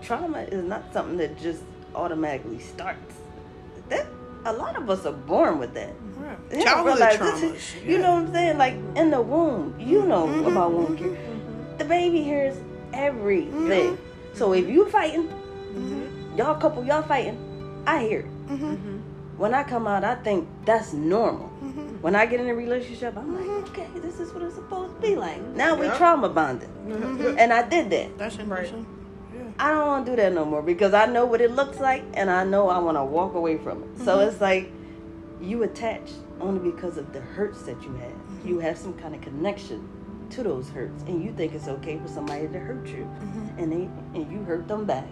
[0.01, 1.61] trauma is not something that just
[1.95, 3.15] automatically starts.
[3.89, 4.07] That
[4.45, 5.93] a lot of us are born with that.
[6.49, 7.41] They Childhood realize traumas.
[7.41, 8.57] this is- you know what I'm saying?
[8.57, 10.47] Like in the womb, you know Mm-hmm.
[10.47, 11.17] about womb care.
[11.77, 12.55] The baby hears
[12.93, 13.51] everything.
[13.97, 14.37] Mm-hmm.
[14.37, 15.27] So if you fighting,
[16.37, 18.47] y'all couple, y'all fighting, I hear it.
[18.49, 18.97] Mm-hmm.
[19.37, 21.49] When I come out, I think that's normal.
[21.63, 22.01] Mm-hmm.
[22.01, 25.01] When I get in a relationship, I'm like, okay, this is what it's supposed to
[25.01, 25.41] be like.
[25.55, 25.97] Now we Yep.
[25.97, 26.69] trauma bonded,
[27.37, 28.17] and I did that.
[28.17, 28.85] That's interesting.
[29.59, 32.03] I don't want to do that no more because I know what it looks like,
[32.13, 33.89] and I know I want to walk away from it.
[34.05, 34.29] So Mm-hmm.
[34.29, 34.71] it's like
[35.41, 38.11] you attach only because of the hurts that you have.
[38.11, 38.47] Mm-hmm.
[38.47, 39.87] You have some kind of connection
[40.31, 43.59] to those hurts, and you think it's okay for somebody to hurt you, Mm-hmm.
[43.59, 45.07] and they and you hurt them back,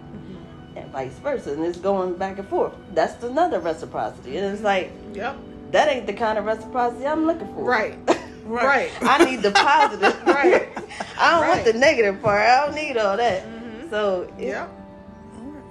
[0.76, 2.74] and vice versa, and it's going back and forth.
[2.94, 5.36] That's another reciprocity, and it's like Yep.
[5.72, 7.64] that ain't the kind of reciprocity I'm looking for.
[7.64, 7.98] Right.
[8.46, 8.64] Right.
[8.64, 8.90] Right.
[9.02, 10.14] I need the positive.
[10.24, 10.68] Right.
[11.18, 12.42] I don't want the negative part.
[12.42, 13.42] I don't need all that.
[13.42, 13.90] Mm-hmm.
[13.90, 14.70] So it, Yep.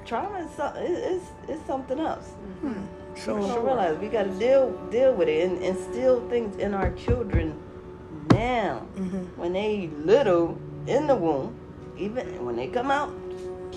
[0.06, 2.32] trauma is so, it, it's it's something else.
[2.66, 2.84] Mm-hmm.
[3.14, 6.74] We So don't realize we got to deal deal with it and instill things in
[6.74, 7.58] our children
[8.32, 9.24] now mm-hmm.
[9.40, 11.56] when they little in the womb,
[11.98, 13.10] even when they come out.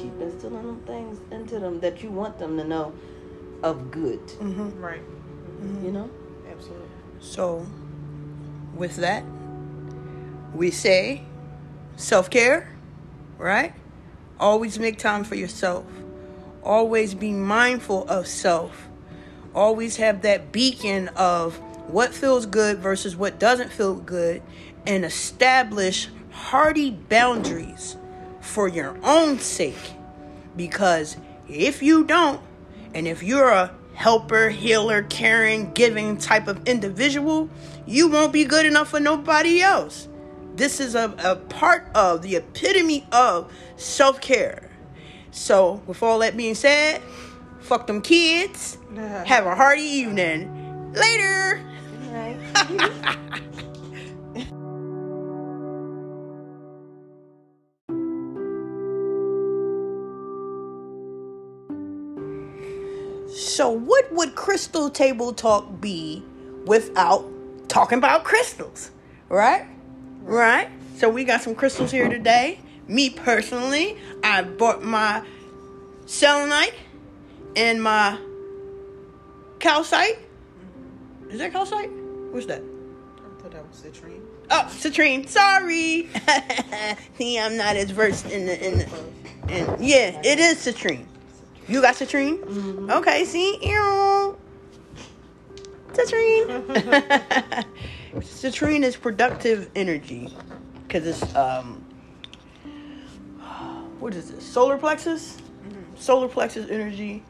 [0.02, 2.92] Keep instilling them things into them that you want them to know
[3.62, 4.24] of good.
[4.26, 4.80] Mm-hmm.
[4.80, 5.00] Right.
[5.00, 5.84] Mm-hmm.
[5.84, 6.10] You know.
[6.50, 6.88] Absolutely.
[7.20, 7.66] So,
[8.74, 9.24] with that,
[10.54, 11.22] we say
[11.96, 12.72] self care,
[13.38, 13.74] right?
[14.38, 15.84] Always make time for yourself.
[16.62, 18.88] Always be mindful of self.
[19.54, 21.56] Always have that beacon of
[21.88, 24.42] what feels good versus what doesn't feel good
[24.86, 27.96] and establish hardy boundaries
[28.48, 29.92] for your own sake.
[30.56, 31.16] Because
[31.48, 32.40] if you don't,
[32.94, 37.50] and if you're a helper, healer, caring, giving type of individual,
[37.86, 40.08] you won't be good enough for nobody else.
[40.54, 44.70] This is a, a part of the epitome of self care.
[45.30, 47.02] So, with all that being said,
[47.60, 48.78] fuck them kids.
[48.96, 50.92] Have a hearty evening.
[50.94, 51.64] Later.
[52.58, 53.44] Mm-hmm.
[63.58, 66.22] So, what would Crystal Table Talk be
[66.64, 67.28] without
[67.66, 68.92] talking about crystals?
[69.28, 69.66] Right?
[70.22, 70.68] Right?
[70.94, 72.60] So, we got some crystals here today.
[72.86, 75.26] Me personally, I bought my
[76.06, 76.72] selenite
[77.56, 78.20] and my
[79.58, 80.20] calcite.
[81.28, 81.90] Is that calcite?
[82.30, 82.62] What's that?
[82.62, 84.20] I thought that was citrine.
[84.52, 85.28] Oh, citrine.
[85.28, 86.08] Sorry.
[87.18, 88.84] See, I'm not as versed in the in the.
[89.48, 91.06] In, yeah, it is citrine.
[91.68, 92.90] You got citrine?
[92.90, 93.24] Okay.
[93.26, 94.36] See, Ew.
[95.92, 97.64] citrine.
[98.14, 100.34] citrine is productive energy
[100.86, 101.84] because it's um.
[104.00, 104.44] What is this?
[104.44, 105.36] Solar plexus.
[105.96, 107.22] Solar plexus energy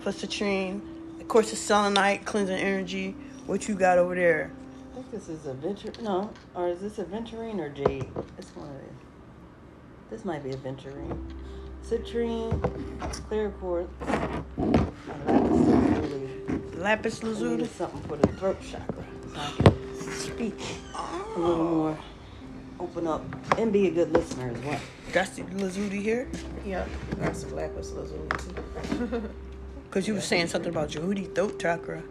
[0.00, 0.80] for citrine.
[1.20, 3.16] Of course, the selenite cleansing energy.
[3.46, 4.52] What you got over there?
[4.92, 5.90] I think this is a venture.
[6.00, 8.08] No, or is this aventurine or jade?
[8.38, 8.90] It's one of these.
[10.10, 11.18] This might be aventurine.
[11.88, 12.50] Citrine,
[13.28, 13.90] clear quartz,
[15.26, 16.28] lapis lazuli.
[16.76, 17.50] Lapis I lazuli.
[17.56, 20.54] needed something for the throat chakra, so I can speak
[20.94, 21.98] a little more,
[22.80, 23.22] open up,
[23.58, 24.80] and be a good listener as well.
[25.12, 26.28] That's the lazuli here.
[26.64, 26.86] Yeah,
[27.20, 29.22] Got some lapis lazuli too.
[29.90, 32.02] Because you were saying something about Jehudi throat chakra.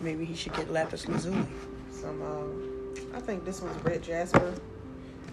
[0.00, 1.44] Maybe he should get lapis lazuli.
[1.90, 4.54] some um I think this one's red jasper.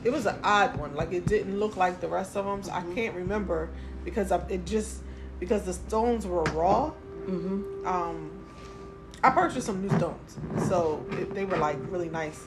[0.04, 0.96] It was an odd one.
[0.96, 2.64] Like it didn't look like the rest of them.
[2.64, 3.70] So I can't remember
[4.04, 5.02] because I, it just
[5.40, 6.92] because the stones were raw.
[7.26, 7.88] Mm-hmm.
[7.88, 8.32] Um,
[9.24, 12.42] I purchased some new stones, so it, they were like really nice,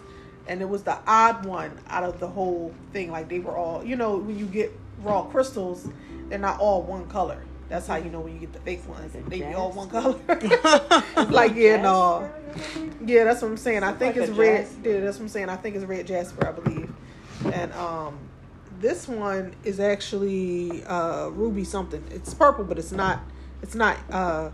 [0.46, 3.10] and it was the odd one out of the whole thing.
[3.10, 5.86] Like they were all, you know, when you get raw crystals,
[6.28, 7.44] they're not all one color.
[7.68, 9.12] That's how you know when you get the fake ones.
[9.28, 10.18] They be all one color.
[11.30, 12.30] like yeah, no.
[13.04, 13.82] Yeah, that's what I'm saying.
[13.82, 14.68] I think like it's red.
[14.84, 15.48] Yeah, that's what I'm saying.
[15.48, 16.91] I think it's red jasper, I believe.
[17.52, 18.18] And um,
[18.80, 22.02] this one is actually uh ruby something.
[22.10, 23.20] It's purple, but it's not.
[23.62, 23.96] It's not.
[24.10, 24.50] uh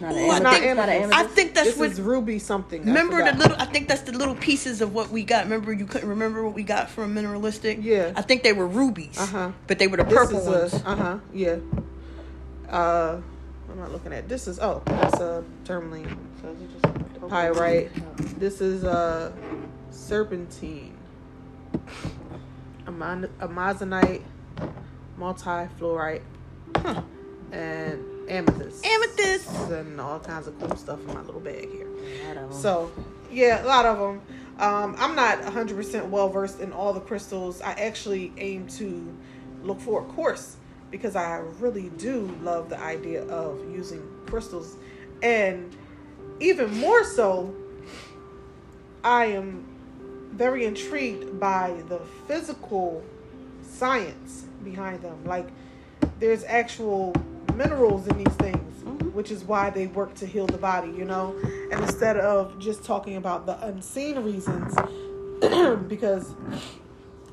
[0.00, 1.10] Not Ooh, I an think- amethyst.
[1.10, 1.90] Not I I think that's This what.
[1.90, 2.82] is ruby something.
[2.82, 3.56] I Remember the little?
[3.58, 5.44] I think that's the little pieces of what we got.
[5.44, 7.82] Remember you couldn't remember what we got from mineralistic.
[7.84, 8.12] Yeah.
[8.16, 9.18] I think they were rubies.
[9.18, 9.52] Uh-huh.
[9.66, 10.82] But they were the This purple is ones.
[10.86, 11.18] Uh huh.
[11.34, 11.56] Yeah.
[12.70, 13.20] Uh,
[13.70, 14.28] I'm not looking at.
[14.28, 16.16] This is oh, that's a tourmaline.
[16.40, 17.90] So just Pyrite.
[18.40, 19.32] This is uh
[19.90, 20.94] serpentine.
[22.88, 24.22] Amazonite,
[25.16, 26.22] multi-fluorite,
[26.76, 27.02] Huh.
[27.52, 28.84] and amethyst.
[28.84, 29.50] Amethyst.
[29.70, 31.86] And all kinds of cool stuff in my little bag here.
[31.86, 32.52] A lot of 'em.
[32.52, 32.90] So,
[33.30, 34.20] yeah, a lot of them.
[34.58, 37.60] Um, I'm not 100% well versed in all the crystals.
[37.62, 39.14] I actually aim to
[39.62, 40.56] look for a course
[40.90, 44.76] because I really do love the idea of using crystals.
[45.22, 45.74] And
[46.40, 47.54] even more so,
[49.04, 49.64] I am
[50.32, 53.02] very intrigued by the physical
[53.62, 55.24] science behind them.
[55.24, 55.48] Like,
[56.18, 57.14] there's actual
[57.54, 59.12] minerals in these things, Mhm.
[59.12, 61.34] which is why they work to heal the body, you know?
[61.72, 64.74] And instead of just talking about the unseen reasons,
[65.88, 66.34] because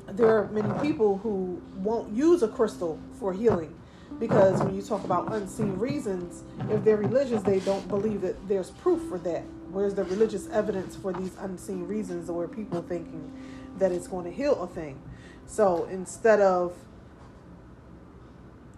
[0.08, 3.74] there are many people who won't use a crystal for healing
[4.20, 8.70] because when you talk about unseen reasons if they're religious they don't believe that there's
[8.70, 13.32] proof for that where's the religious evidence for these unseen reasons or people thinking
[13.78, 15.00] that it's going to heal a thing?
[15.46, 16.74] So instead of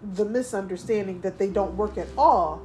[0.03, 2.63] the misunderstanding that they don't work at all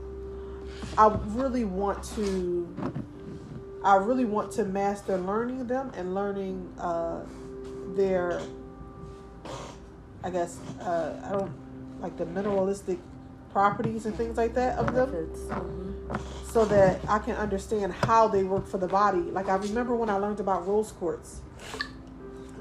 [1.00, 3.02] i really want to
[3.84, 7.22] i really want to master learning them and learning uh,
[7.96, 8.40] their
[10.24, 11.52] I guess uh, I don't
[12.00, 12.98] like the mineralistic
[13.54, 15.10] properties and things like that of them.
[15.12, 16.20] Mhm.
[16.46, 19.22] so that I can understand how they work for the body.
[19.22, 21.42] Like I remember when I learned about rose quartz.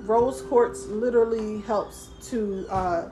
[0.06, 3.08] Rose quartz literally helps to uh,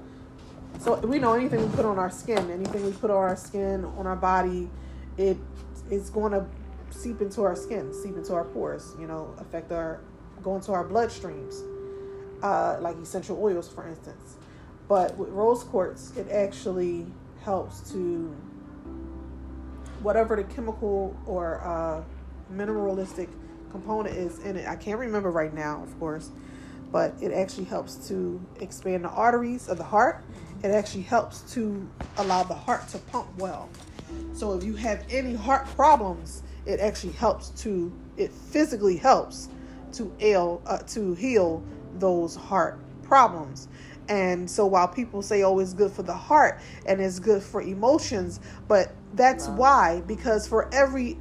[0.78, 3.84] so we know anything we put on our skin, anything we put on our skin,
[3.84, 4.70] on our body,
[5.18, 5.36] it
[5.90, 6.46] is going to
[6.90, 10.00] seep into our skin, seep into our pores, you know, affect our
[10.42, 11.56] go into our bloodstreams.
[12.42, 14.36] Uh, like essential oils, for instance.
[14.88, 17.04] But with rose quartz, it actually
[17.44, 18.34] helps to
[20.02, 22.02] whatever the chemical or uh,
[22.52, 23.28] mineralistic
[23.70, 24.66] component is in it.
[24.66, 26.30] I can't remember right now, of course,
[26.90, 30.24] but it actually helps to expand the arteries of the heart.
[30.62, 33.68] It actually helps to allow the heart to pump well.
[34.32, 39.48] So if you have any heart problems, it actually helps to it physically helps
[39.92, 41.62] to ail uh, to heal
[41.98, 43.68] those heart problems.
[44.10, 47.62] And so while people say oh it's good for the heart and it's good for
[47.62, 49.54] emotions, but that's No.
[49.54, 51.16] why because for every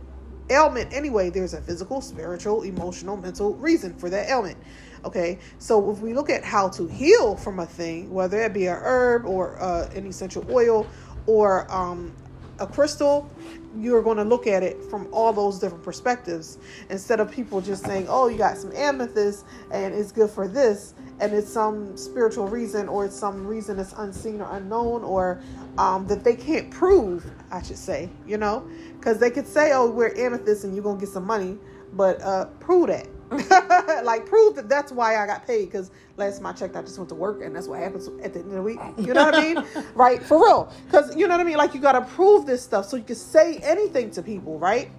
[0.49, 4.57] ailment anyway there's a physical, spiritual, emotional, mental reason for that ailment.
[5.05, 8.65] Okay, so if we look at how to heal from a thing, whether it be
[8.65, 10.85] a herb or uh, an essential oil
[11.27, 12.11] or um,
[12.59, 13.29] a crystal,
[13.77, 16.57] you're going to look at it from all those different perspectives
[16.89, 20.95] instead of people just saying, "Oh, you got some amethyst and it's good for this,"
[21.19, 25.41] and it's some spiritual reason or it's some reason that's unseen or unknown or
[25.77, 27.25] um, that they can't prove.
[27.51, 28.67] I should say, you know,
[28.99, 31.57] because they could say, "Oh, we're amethyst and you're gonna get some money,"
[31.93, 33.07] but uh, prove that.
[34.03, 36.97] like prove that that's why I got paid because last time I checked I just
[36.97, 38.79] went to work and that's what happens at the end of the week.
[38.97, 39.65] You know what I mean?
[39.95, 40.23] Right?
[40.23, 40.73] For real.
[40.85, 41.57] Because you know what I mean?
[41.57, 44.89] Like you got to prove this stuff so you can say anything to people right?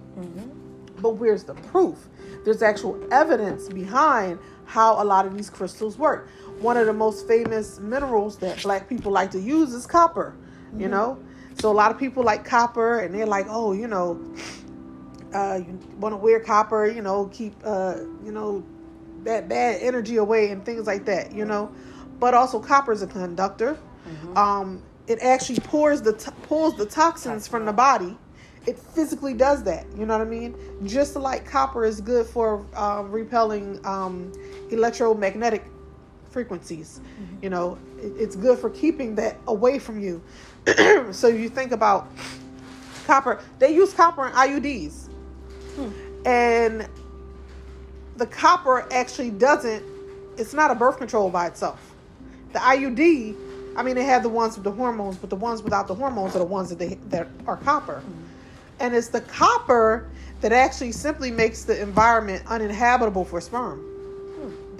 [1.01, 1.97] But where's the proof?
[2.45, 4.39] There's actual evidence behind
[4.71, 6.29] how a lot of these crystals work
[6.59, 10.35] one of the most famous minerals that black people like to use is copper
[10.77, 11.21] you know
[11.59, 14.19] so a lot of people like copper and they're like oh you know
[15.33, 18.63] uh, you want to wear copper, you know, keep, uh, you know,
[19.23, 21.71] that bad energy away and things like that, you know.
[22.19, 23.77] But also, copper is a conductor.
[24.37, 28.17] Um, it actually pours the to- pulls the toxins from the body.
[28.67, 29.85] It physically does that.
[29.97, 30.55] You know what I mean?
[30.85, 34.31] Just like copper is good for um, repelling um,
[34.71, 35.63] electromagnetic
[36.31, 36.99] frequencies.
[36.99, 37.43] Mm-hmm.
[37.43, 40.21] You know, it, it's good for keeping that away from you.
[41.11, 42.07] so you think about
[43.05, 43.41] copper.
[43.59, 45.07] They use copper in IUDs
[45.75, 46.27] hmm.
[46.27, 46.87] and
[48.15, 49.83] the copper actually doesn't
[50.37, 51.93] it's not a birth control by itself.
[52.53, 53.35] The iud
[53.75, 56.35] i mean they have the ones with the hormones but the ones without the hormones
[56.35, 58.01] are the ones that they that are copper.
[58.05, 58.23] Mm-hmm.
[58.79, 60.09] And it's the copper
[60.41, 63.90] that actually simply makes the environment uninhabitable for sperm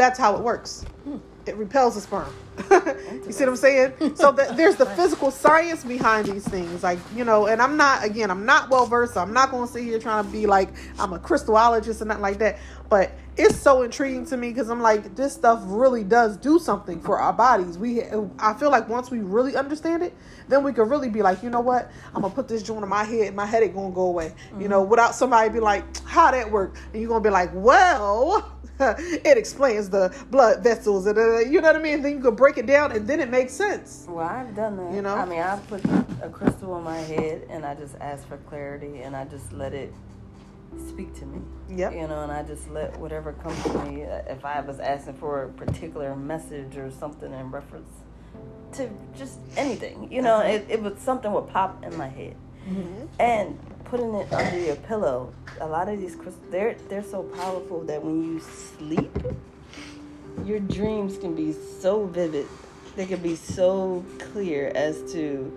[0.02, 0.84] that's how it works.
[1.04, 1.18] Hmm.
[1.46, 2.34] It repels the sperm.
[3.26, 4.16] You see what i'm saying?
[4.16, 8.04] So the, there's the physical science behind these things like you know and i'm not
[8.04, 10.46] again i'm not well versed so i'm not going to sit here trying to be
[10.46, 12.60] like i'm a crystallologist and nothing like that
[12.90, 17.00] but it's so intriguing to me because i'm like this stuff really does do something
[17.00, 17.78] for our bodies.
[17.78, 18.04] We
[18.40, 20.14] i feel like once we really understand it
[20.50, 21.90] then we could really be like you know what?
[22.14, 24.34] I'm gonna put this joint in my head and my headache gonna go away.
[24.60, 24.92] You know mm-hmm.
[24.92, 26.76] without somebody be like how that work?
[26.92, 28.52] And you're gonna be like well
[29.00, 32.02] it explains the blood vessels and uh, you know what I mean.
[32.02, 34.06] Then you can break it down and then it makes sense.
[34.10, 34.94] Well, I've done that.
[34.94, 35.15] You know?
[35.15, 35.84] I mean, I put
[36.22, 39.74] a crystal on my head and I just ask for clarity and I just let
[39.74, 39.94] it
[40.88, 41.41] speak to me.
[41.70, 41.94] Yep.
[41.94, 44.04] You know, and I just let whatever comes to me.
[44.04, 47.91] uh, If I was asking for a particular message or something in reference
[48.74, 52.36] to just anything, you know, it, it was something would pop in my head.
[53.20, 53.60] And
[53.91, 55.34] putting it under your pillow.
[55.60, 59.15] A lot of these crystals, they're they're so powerful that when you sleep,
[60.45, 62.47] your dreams can be so vivid.
[62.95, 65.51] They can be so clear as to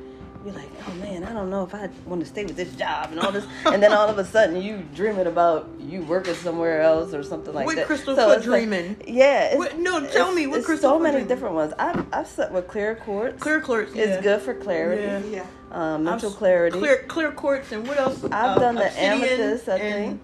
[0.44, 3.12] you're like, oh man, I don't know if I want to stay with this job
[3.12, 6.83] and all this, and then all of a sudden you dreaming about you working somewhere
[6.83, 7.87] else or something like What that.
[7.87, 8.97] crystal So for it's like- dreaming?
[9.07, 9.44] yeah.
[9.44, 11.29] It's, What- no, tell it's- me, what it's crystal So many dreaming?
[11.29, 11.73] different ones.
[11.79, 13.40] I've I've slept with clear quartz.
[13.40, 13.92] Clear quartz.
[13.94, 14.20] It's yeah.
[14.20, 15.03] good for clarity.
[15.31, 15.38] Yeah.
[15.38, 15.47] Yeah.
[15.75, 16.79] Um, mental I've clarity.
[16.79, 18.23] Clear, clear quartz, and what else?
[18.25, 20.21] I've Uh, done the amethyst, I think.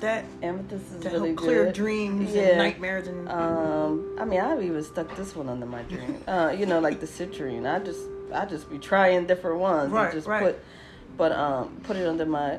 [0.00, 1.74] That Amethyst is to really help clear good.
[1.74, 2.42] dreams Yeah.
[2.42, 3.28] and nightmares and.
[3.28, 6.18] Um, I mean, I've even stuck this one under my dream.
[6.28, 7.64] Uh, you know, like the citrine.
[7.66, 8.00] I just,
[8.34, 10.42] I just be trying different ones Right, and just right.
[10.42, 10.60] put,
[11.16, 12.58] but um, put it under my,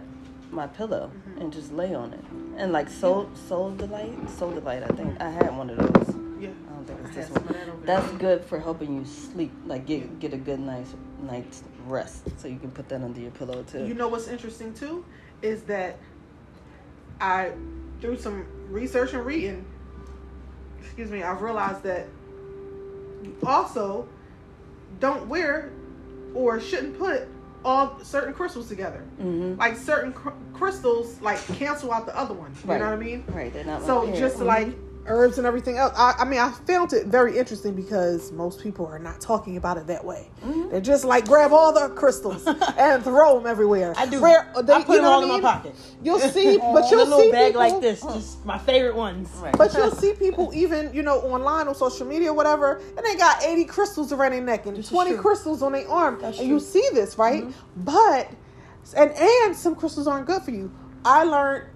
[0.51, 1.41] my pillow Mm-hmm.
[1.41, 2.23] and just lay on it.
[2.57, 4.83] And like soul, sodalite, soul delight.
[4.83, 6.15] I think I had one of those.
[6.39, 6.49] Yeah.
[6.49, 7.45] I don't think it's this one.
[7.47, 7.85] that.
[7.85, 12.23] That's good for helping you sleep, like get get a good night's night's rest.
[12.39, 13.85] So you can put that under your pillow too.
[13.85, 15.05] You know what's interesting too
[15.41, 15.97] is that
[17.21, 17.51] I,
[18.01, 19.65] through some research and reading,
[20.81, 22.07] excuse me, I've realized that
[23.23, 24.07] you also
[24.99, 25.71] don't wear
[26.33, 27.27] or shouldn't put
[27.63, 29.03] all certain crystals together.
[29.19, 29.57] mm-hmm.
[29.59, 32.57] Like certain cr- crystals, like cancel out the other ones.
[32.63, 32.79] You Right.
[32.79, 33.23] know what I mean?
[33.29, 33.83] Right, they're not.
[33.83, 34.15] So yeah.
[34.15, 34.69] just like
[35.07, 38.85] herbs and everything else, I, I mean, I found it very interesting because most people
[38.87, 40.29] are not talking about it that way.
[40.43, 40.69] Mm-hmm.
[40.71, 42.45] They're just like grab all the crystals
[42.77, 43.93] and throw them everywhere.
[43.97, 44.19] I do.
[44.19, 45.41] Rare- they- I put them all in I my mean?
[45.43, 45.75] pocket.
[46.03, 48.01] You'll see, but you'll a little see bag people, like this.
[48.01, 49.29] Just my favorite ones.
[49.37, 49.55] Right.
[49.57, 53.43] But you'll see people even, you know, online on social media, whatever, and they got
[53.43, 56.19] 80 crystals around their neck and This 20 crystals on their arm.
[56.21, 56.55] That's and true.
[56.55, 57.45] you see this, right?
[57.77, 58.29] But
[58.95, 60.71] and and some crystals aren't good for you.
[61.03, 61.69] I learned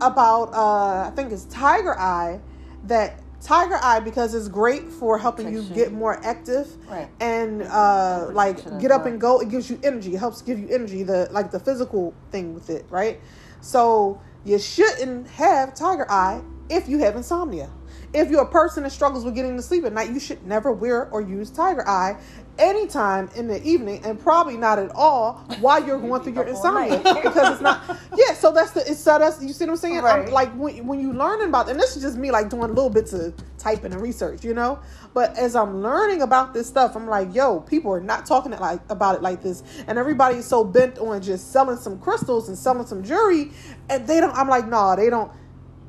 [0.00, 2.40] about uh I think it's tiger eye
[2.84, 7.08] that tiger eye because it's great for helping you get more active Right.
[7.20, 10.14] and uh like get up and go it gives you energy.
[10.14, 13.20] It helps give you energy the like the physical thing with it right?
[13.60, 17.68] So you shouldn't have tiger eye if you have insomnia
[18.14, 20.72] if you're a person that struggles with getting to sleep at night you should never
[20.72, 22.18] wear or use tiger eye
[22.58, 26.98] anytime in the evening and probably not at all while you're going through your insomnia
[26.98, 27.82] because it's not
[28.16, 30.04] yeah so that's the it's so that's you see what i'm saying?
[30.04, 32.90] I'm, like when, when you learning about and this is just me like doing little
[32.90, 34.80] bits of typing and research you know?
[35.14, 38.60] But as i'm learning about this stuff i'm like yo people are not talking it
[38.60, 39.62] like about it like this.
[39.86, 43.52] And everybody's so bent on just selling some crystals and selling some jewelry
[43.88, 45.32] and they don't i'm like nah they don't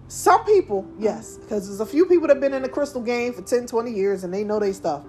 [0.07, 3.33] some people yes because there's a few people that have been in the crystal game
[3.33, 5.03] for 10 20 years and they know their stuff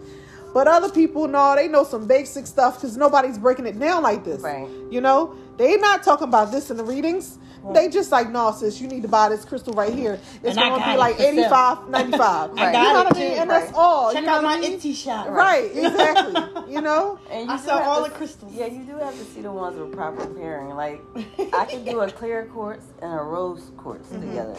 [0.55, 4.25] but other people no they know some basic stuff because nobody's breaking it down like
[4.25, 4.69] this Right.
[4.91, 7.39] you know they not talking about this in the readings
[7.73, 10.57] they just like no sis you need to buy this crystal right here it's And
[10.59, 13.31] going to be like for 85 95 I you got know it what i mean
[13.35, 13.41] too.
[13.41, 13.75] and that's Right.
[13.75, 14.79] all Check you know out my I mean?
[14.79, 15.29] Etsy shop.
[15.31, 18.53] right exactly you know And I do sell all to- the crystals.
[18.53, 20.69] Yeah, you do have to see the ones with proper pairing.
[20.77, 21.01] Like
[21.55, 24.29] I can do a clear quartz and a rose quartz Mm-hmm.
[24.29, 24.57] together,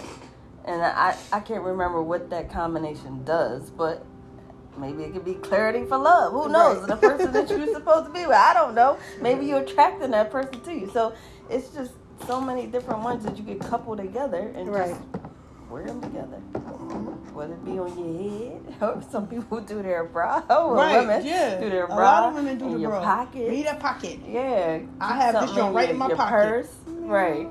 [0.65, 4.03] and I I can't remember what that combination does, but
[4.77, 6.33] maybe it could be clarity for love.
[6.33, 6.79] Who knows?
[6.79, 6.87] Right.
[6.87, 8.97] The person that you're supposed to be with, I don't know.
[9.21, 10.89] Maybe you're attracting that person to you.
[10.93, 11.13] So
[11.49, 11.93] it's just
[12.27, 14.89] so many different ones that you could couple together and Right.
[14.89, 15.01] just
[15.69, 16.37] wear them together.
[17.33, 21.25] Whether it be on your head, or some people do their bra, or Right, women
[21.25, 21.59] yeah.
[21.59, 23.01] do their a lot of women do in the your bra.
[23.03, 23.49] pocket.
[23.49, 24.19] Need a pocket.
[24.25, 26.31] Yeah, I have this joint right in my your pocket.
[26.31, 27.47] Purse, right?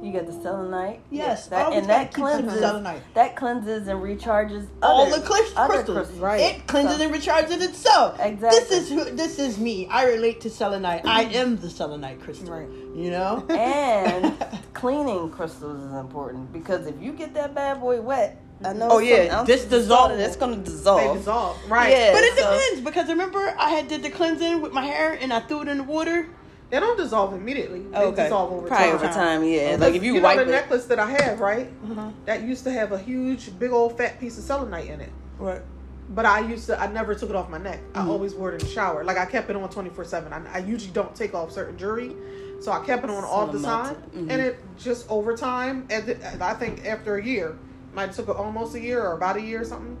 [0.00, 1.00] You got the selenite.
[1.10, 2.60] Yes, that, and that gotta keep some cleanses.
[2.60, 3.02] selenite.
[3.14, 6.10] That cleanses and recharges all other- the clis- other crystals.
[6.12, 6.40] Right.
[6.40, 8.20] It cleanses So- and recharges itself.
[8.20, 8.60] Exactly.
[8.60, 9.88] This is who, this is me.
[9.90, 11.04] I relate to selenite.
[11.04, 11.34] I mm-hmm.
[11.34, 12.54] am the selenite crystal.
[12.54, 12.68] Right.
[12.94, 13.44] You know.
[13.50, 14.34] and
[14.72, 18.88] cleaning crystals is important because if you get that bad boy wet, I know.
[18.90, 21.00] Oh, yeah, this dissolve- of It's gonna dissolve.
[21.00, 21.56] they dissolve.
[21.58, 22.12] dissolve right Yeah.
[22.12, 25.32] But it so- depends because remember I had did the cleansing with my hair and
[25.32, 26.28] I threw it in the water.
[26.70, 28.24] They don't dissolve immediately they Okay.
[28.24, 29.76] dissolve over Probably time over time, yeah.
[29.78, 31.70] Like if you, you wipe know the it, necklace that I have, right?
[31.90, 32.10] Uh-huh.
[32.26, 35.10] That used to have a huge, big old fat piece of selenite in it.
[35.38, 35.62] Right.
[36.10, 37.80] But I used to, I never took it off my neck.
[37.94, 38.10] I Mm-hmm.
[38.10, 39.04] always wore it in the shower.
[39.04, 40.32] Like I kept it on twenty four seven.
[40.32, 42.14] I usually don't take off certain jewelry,
[42.60, 43.96] so I kept it on all So the time.
[44.14, 44.30] Mhm.
[44.30, 47.56] And it just over time, and th- I think after a year,
[47.94, 49.96] might took almost a year or about a year or something.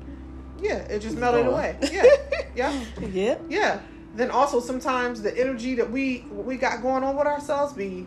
[0.60, 1.52] Yeah, it just melted gone.
[1.54, 1.76] away.
[1.92, 2.04] Yeah,
[2.56, 3.40] yeah, Yep.
[3.48, 3.80] yeah.
[4.14, 8.06] Then also sometimes the energy that we we got going on with ourselves be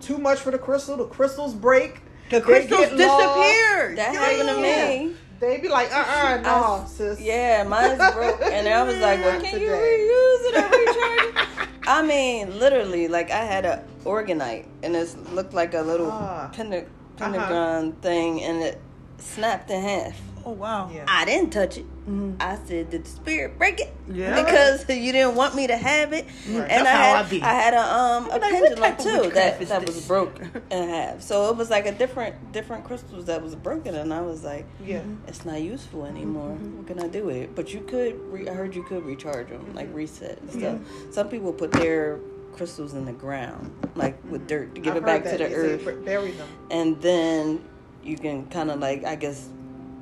[0.00, 0.96] too much for the crystal.
[0.96, 2.00] The crystals break.
[2.30, 3.06] The crystals disappear.
[3.08, 3.20] lost.
[3.34, 3.98] disappeared.
[3.98, 4.20] That Yeah.
[4.20, 5.16] happened to me.
[5.40, 7.20] They be like, uh uh no, I- sis.
[7.20, 11.68] Yeah, mine's broke, and I was like, "Well, can you reuse it or recharge it?"
[11.88, 16.10] I mean, literally, like I had a orgonite, and it looked like a little
[16.52, 16.86] penta-
[17.16, 18.80] pentagon thing, and it
[19.18, 20.14] snapped in half.
[20.44, 20.90] Oh wow.
[20.92, 21.04] Yeah.
[21.08, 21.84] I didn't touch it.
[22.08, 22.36] Mhm.
[22.40, 24.42] I said, "Did the spirit break it?" Yeah.
[24.42, 26.60] Because you didn't want me to have it, Right.
[26.70, 27.42] and That's I how had I be.
[27.42, 29.86] I had a um a I be like, what pendulum too witchcraft that is that
[29.86, 31.20] was broke in half.
[31.22, 34.66] So it was like a different different crystals that was broken, and I was like,
[34.84, 35.02] Yeah.
[35.28, 36.52] "It's not useful anymore.
[36.52, 38.18] What can I do with it?" But you could.
[38.32, 40.78] Re- I heard you could recharge them, like reset and stuff.
[41.12, 42.18] Some people put their
[42.56, 46.04] crystals in the ground, like with dirt, to give I've it back to the earth
[46.04, 46.48] Bury them.
[46.70, 47.60] and then
[48.02, 49.48] you can kind of like I guess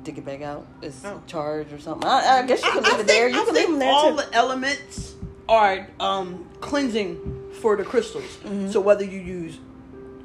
[0.03, 0.65] dig it back out.
[0.81, 1.21] It's Oh.
[1.27, 2.07] charged or something.
[2.09, 3.27] I, I guess you can leave it there.
[3.29, 4.17] You I can leave them there all too.
[4.17, 5.15] the elements
[5.47, 8.23] are um, cleansing for the crystals.
[8.43, 8.69] Mm-hmm.
[8.69, 9.57] So whether you use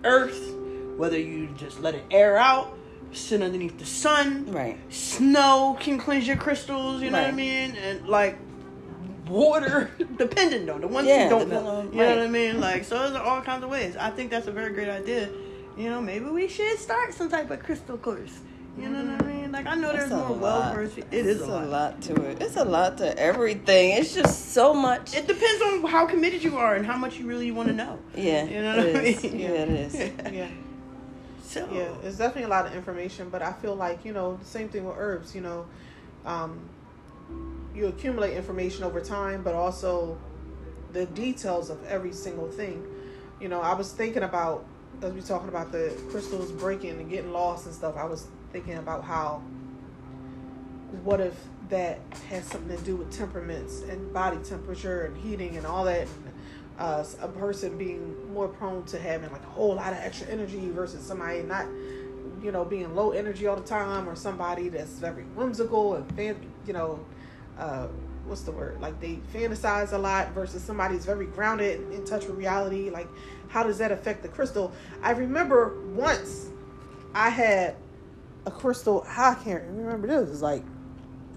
[0.05, 0.53] earth,
[0.97, 2.77] whether you just let it air out,
[3.12, 4.79] sit underneath the sun, Right.
[4.93, 7.01] snow can cleanse your crystals.
[7.03, 7.75] You know what I mean?
[7.77, 8.37] And like
[9.29, 11.66] water, dependent on the ones Yeah, you don't know.
[11.66, 12.61] on- you know what I mean?
[12.68, 13.97] Like so, there's all kinds of ways.
[13.97, 15.29] I think that's a very great idea.
[15.77, 18.39] You know, maybe we should start some type of crystal course.
[18.77, 19.53] You know what I mean?
[19.53, 20.41] Like I know It's there's a more lot.
[20.41, 20.99] well versed.
[20.99, 22.03] It is It's a lot.
[22.03, 22.43] to it.
[22.43, 23.91] It's a lot to everything.
[23.91, 25.14] It's just so much.
[25.14, 27.99] It depends on how committed you are and how much you really want to know.
[28.16, 29.22] yeah, You know what I is.
[29.22, 29.39] mean?
[29.39, 29.95] Yeah, it is.
[30.33, 30.49] Yeah.
[31.45, 34.45] So Yeah, it's definitely a lot of information, but I feel like, you know, the
[34.45, 35.66] same thing with herbs, you know,
[36.27, 36.59] um,
[37.75, 40.18] you accumulate information over time, but also
[40.93, 42.85] the details of every single thing.
[43.41, 44.64] You know, I was thinking about,
[45.01, 48.79] as we talking about the crystals breaking and getting lost and stuff, I was thinking
[48.79, 49.43] about how,
[51.03, 51.35] what if
[51.71, 51.99] that
[52.31, 56.33] has something to do with temperaments and body temperature and heating and all that, and
[56.79, 60.71] uh, a person being more prone to having like a whole lot of extra energy
[60.71, 61.67] versus somebody not,
[62.45, 66.37] you know, being low energy all the time, or somebody that's very whimsical and fan,
[66.65, 67.05] you know,
[67.59, 67.89] uh,
[68.25, 68.81] what's the word?
[68.81, 72.89] Like they fantasize a lot versus somebody who's very grounded in touch with reality.
[72.89, 73.09] Like,
[73.49, 74.73] how does that affect the crystal?
[75.03, 76.51] I remember once
[77.15, 77.75] I had
[78.47, 79.05] a crystal.
[79.09, 80.28] I can't remember this.
[80.28, 80.62] It was like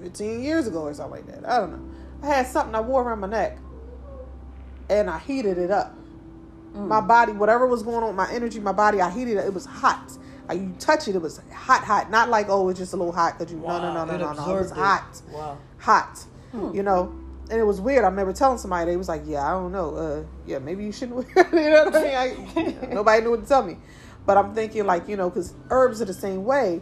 [0.01, 1.49] 15 years ago or something like that.
[1.49, 1.93] I don't know.
[2.23, 3.57] I had something I wore around my neck
[4.89, 5.93] and I heated it up.
[6.73, 9.45] My body, whatever was going on, with my energy, my body, I heated it.
[9.45, 10.11] It was hot.
[10.47, 12.11] Like you touch it, it was hot, hot.
[12.11, 13.59] Not like oh, it's just a little hot because you.
[13.59, 14.55] no, no, no, no, no, no.
[14.55, 15.57] It was hot, Wow.
[15.79, 16.23] hot.
[16.53, 17.13] You know,
[17.49, 18.03] and it was weird.
[18.03, 19.95] I remember telling somebody they was like, "Yeah, I don't know.
[19.95, 22.77] Uh, yeah, maybe you shouldn't." wear it." you know what I mean?
[22.81, 23.77] I, nobody knew what to tell me,
[24.27, 26.81] but I'm thinking like you know, because herbs are the same way.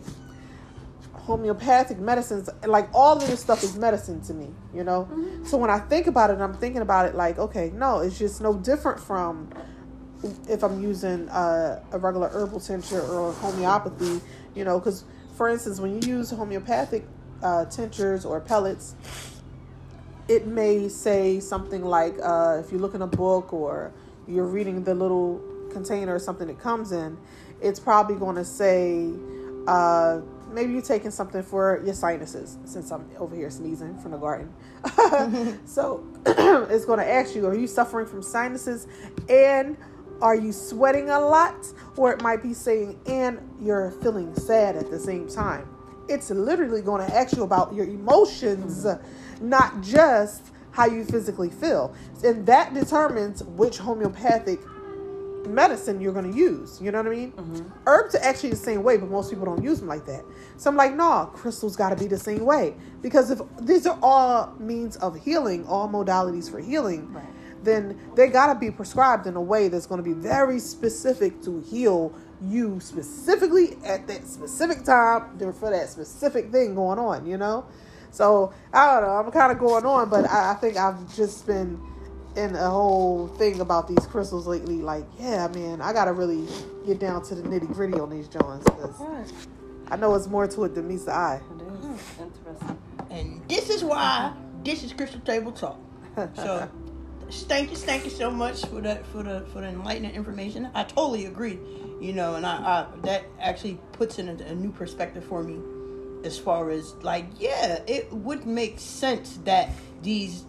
[1.14, 5.10] Homeopathic medicines like all of this stuff is medicine to me you know?
[5.44, 8.42] So when i think about it i'm thinking about it like okay no it's just
[8.42, 9.50] no different from
[10.48, 14.22] if i'm using uh, a regular herbal tincture or homeopathy
[14.54, 14.78] you know?
[14.78, 15.04] Because
[15.36, 17.08] for instance when you use homeopathic
[17.42, 18.94] uh, tinctures or pellets
[20.28, 23.92] it may say something like uh, if you look in a book or
[24.28, 25.42] you're reading the little
[25.72, 27.18] container or something it comes in
[27.62, 29.12] it's probably going to say
[29.68, 34.18] uh, maybe you're taking something for your sinuses since i'm over here sneezing from the
[34.18, 34.54] garden.
[35.66, 36.06] So
[36.70, 38.88] it's going to ask you are you suffering from sinuses?
[39.30, 39.78] And
[40.22, 41.66] are you sweating a lot?
[41.98, 45.68] Or it might be saying and you're feeling sad at the same time.
[46.08, 48.86] It's literally going to ask you about your emotions
[49.42, 51.94] not just how you physically feel.
[52.24, 54.60] And that determines which homeopathic
[55.48, 57.32] medicine you're going to use you know what i mean?
[57.34, 57.68] Mm-hmm.
[57.88, 60.24] Herbs are actually the same way but most people don't use them like that.
[60.58, 62.76] So i'm like no crystals got to be the same way.
[63.02, 67.26] Because if these are all means of healing all modalities for healing Right.
[67.64, 71.42] then they got to be prescribed in a way that's going to be very specific
[71.44, 77.38] to heal you specifically at that specific time for that specific thing going on you
[77.38, 77.66] know?
[78.12, 81.46] So i don't know i'm kind of going on but I, I think i've just
[81.48, 81.80] been
[82.36, 86.46] in a whole thing about these crystals lately like yeah man i gotta really
[86.86, 89.32] get down to the nitty gritty on these joints 'cause Right.
[89.90, 92.78] i know it's more to it than meets the eye It is hmm, interesting.
[93.10, 94.34] And this is why
[94.64, 95.80] this is Crystal Table Talk.
[96.36, 96.68] So
[97.30, 100.70] thank you, thank you so much for that for the for the enlightening information.
[100.74, 101.60] I totally agree.
[102.02, 105.60] You know, and I, I that actually puts in a, a new perspective for me
[106.26, 109.70] as far as like, yeah, it would make sense that
[110.02, 110.44] these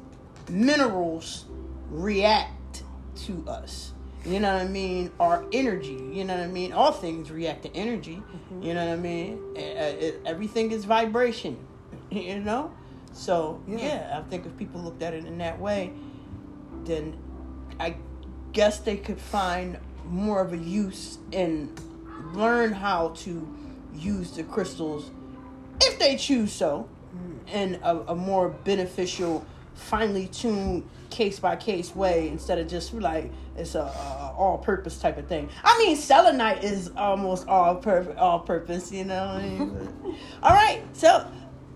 [0.50, 1.44] minerals
[1.90, 2.82] react
[3.26, 3.92] to us.
[4.24, 5.12] You know what I mean?
[5.20, 6.02] Our energy.
[6.12, 6.72] You know what I mean?
[6.72, 8.16] All things react to energy.
[8.16, 8.62] Mm-hmm.
[8.62, 9.40] You know what I mean?
[9.54, 11.56] It- everything is vibration.
[12.10, 12.72] You know?
[13.12, 13.78] So, Yeah.
[13.78, 15.92] yeah, I think if people looked at it in that way,
[16.84, 17.16] then
[17.80, 17.96] I
[18.52, 21.78] guess they could find more of a use and
[22.32, 23.48] learn how to
[23.94, 25.10] use the crystals
[25.80, 27.52] if they choose so mm.
[27.52, 29.44] in a, a more beneficial
[29.76, 34.98] finely tuned case by case way instead of just like it's a, a all purpose
[34.98, 35.48] type of thing.
[35.64, 39.26] I mean, selenite is almost all pur- all purpose, you know.
[39.26, 40.16] what I mean?
[40.42, 41.26] all right, so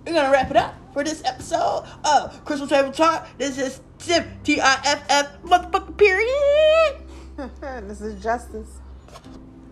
[0.07, 3.29] we're gonna wrap it up for this episode of Crystal Table Talk.
[3.39, 6.97] This is Tiff T I F F motherfucker period,
[7.89, 8.69] this is justice.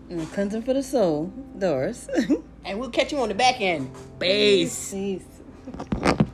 [0.09, 2.07] And cleansing for the soul, Doris.
[2.65, 3.91] and we'll catch you on the back end.
[4.19, 4.91] Peace.
[4.91, 6.25] Peace.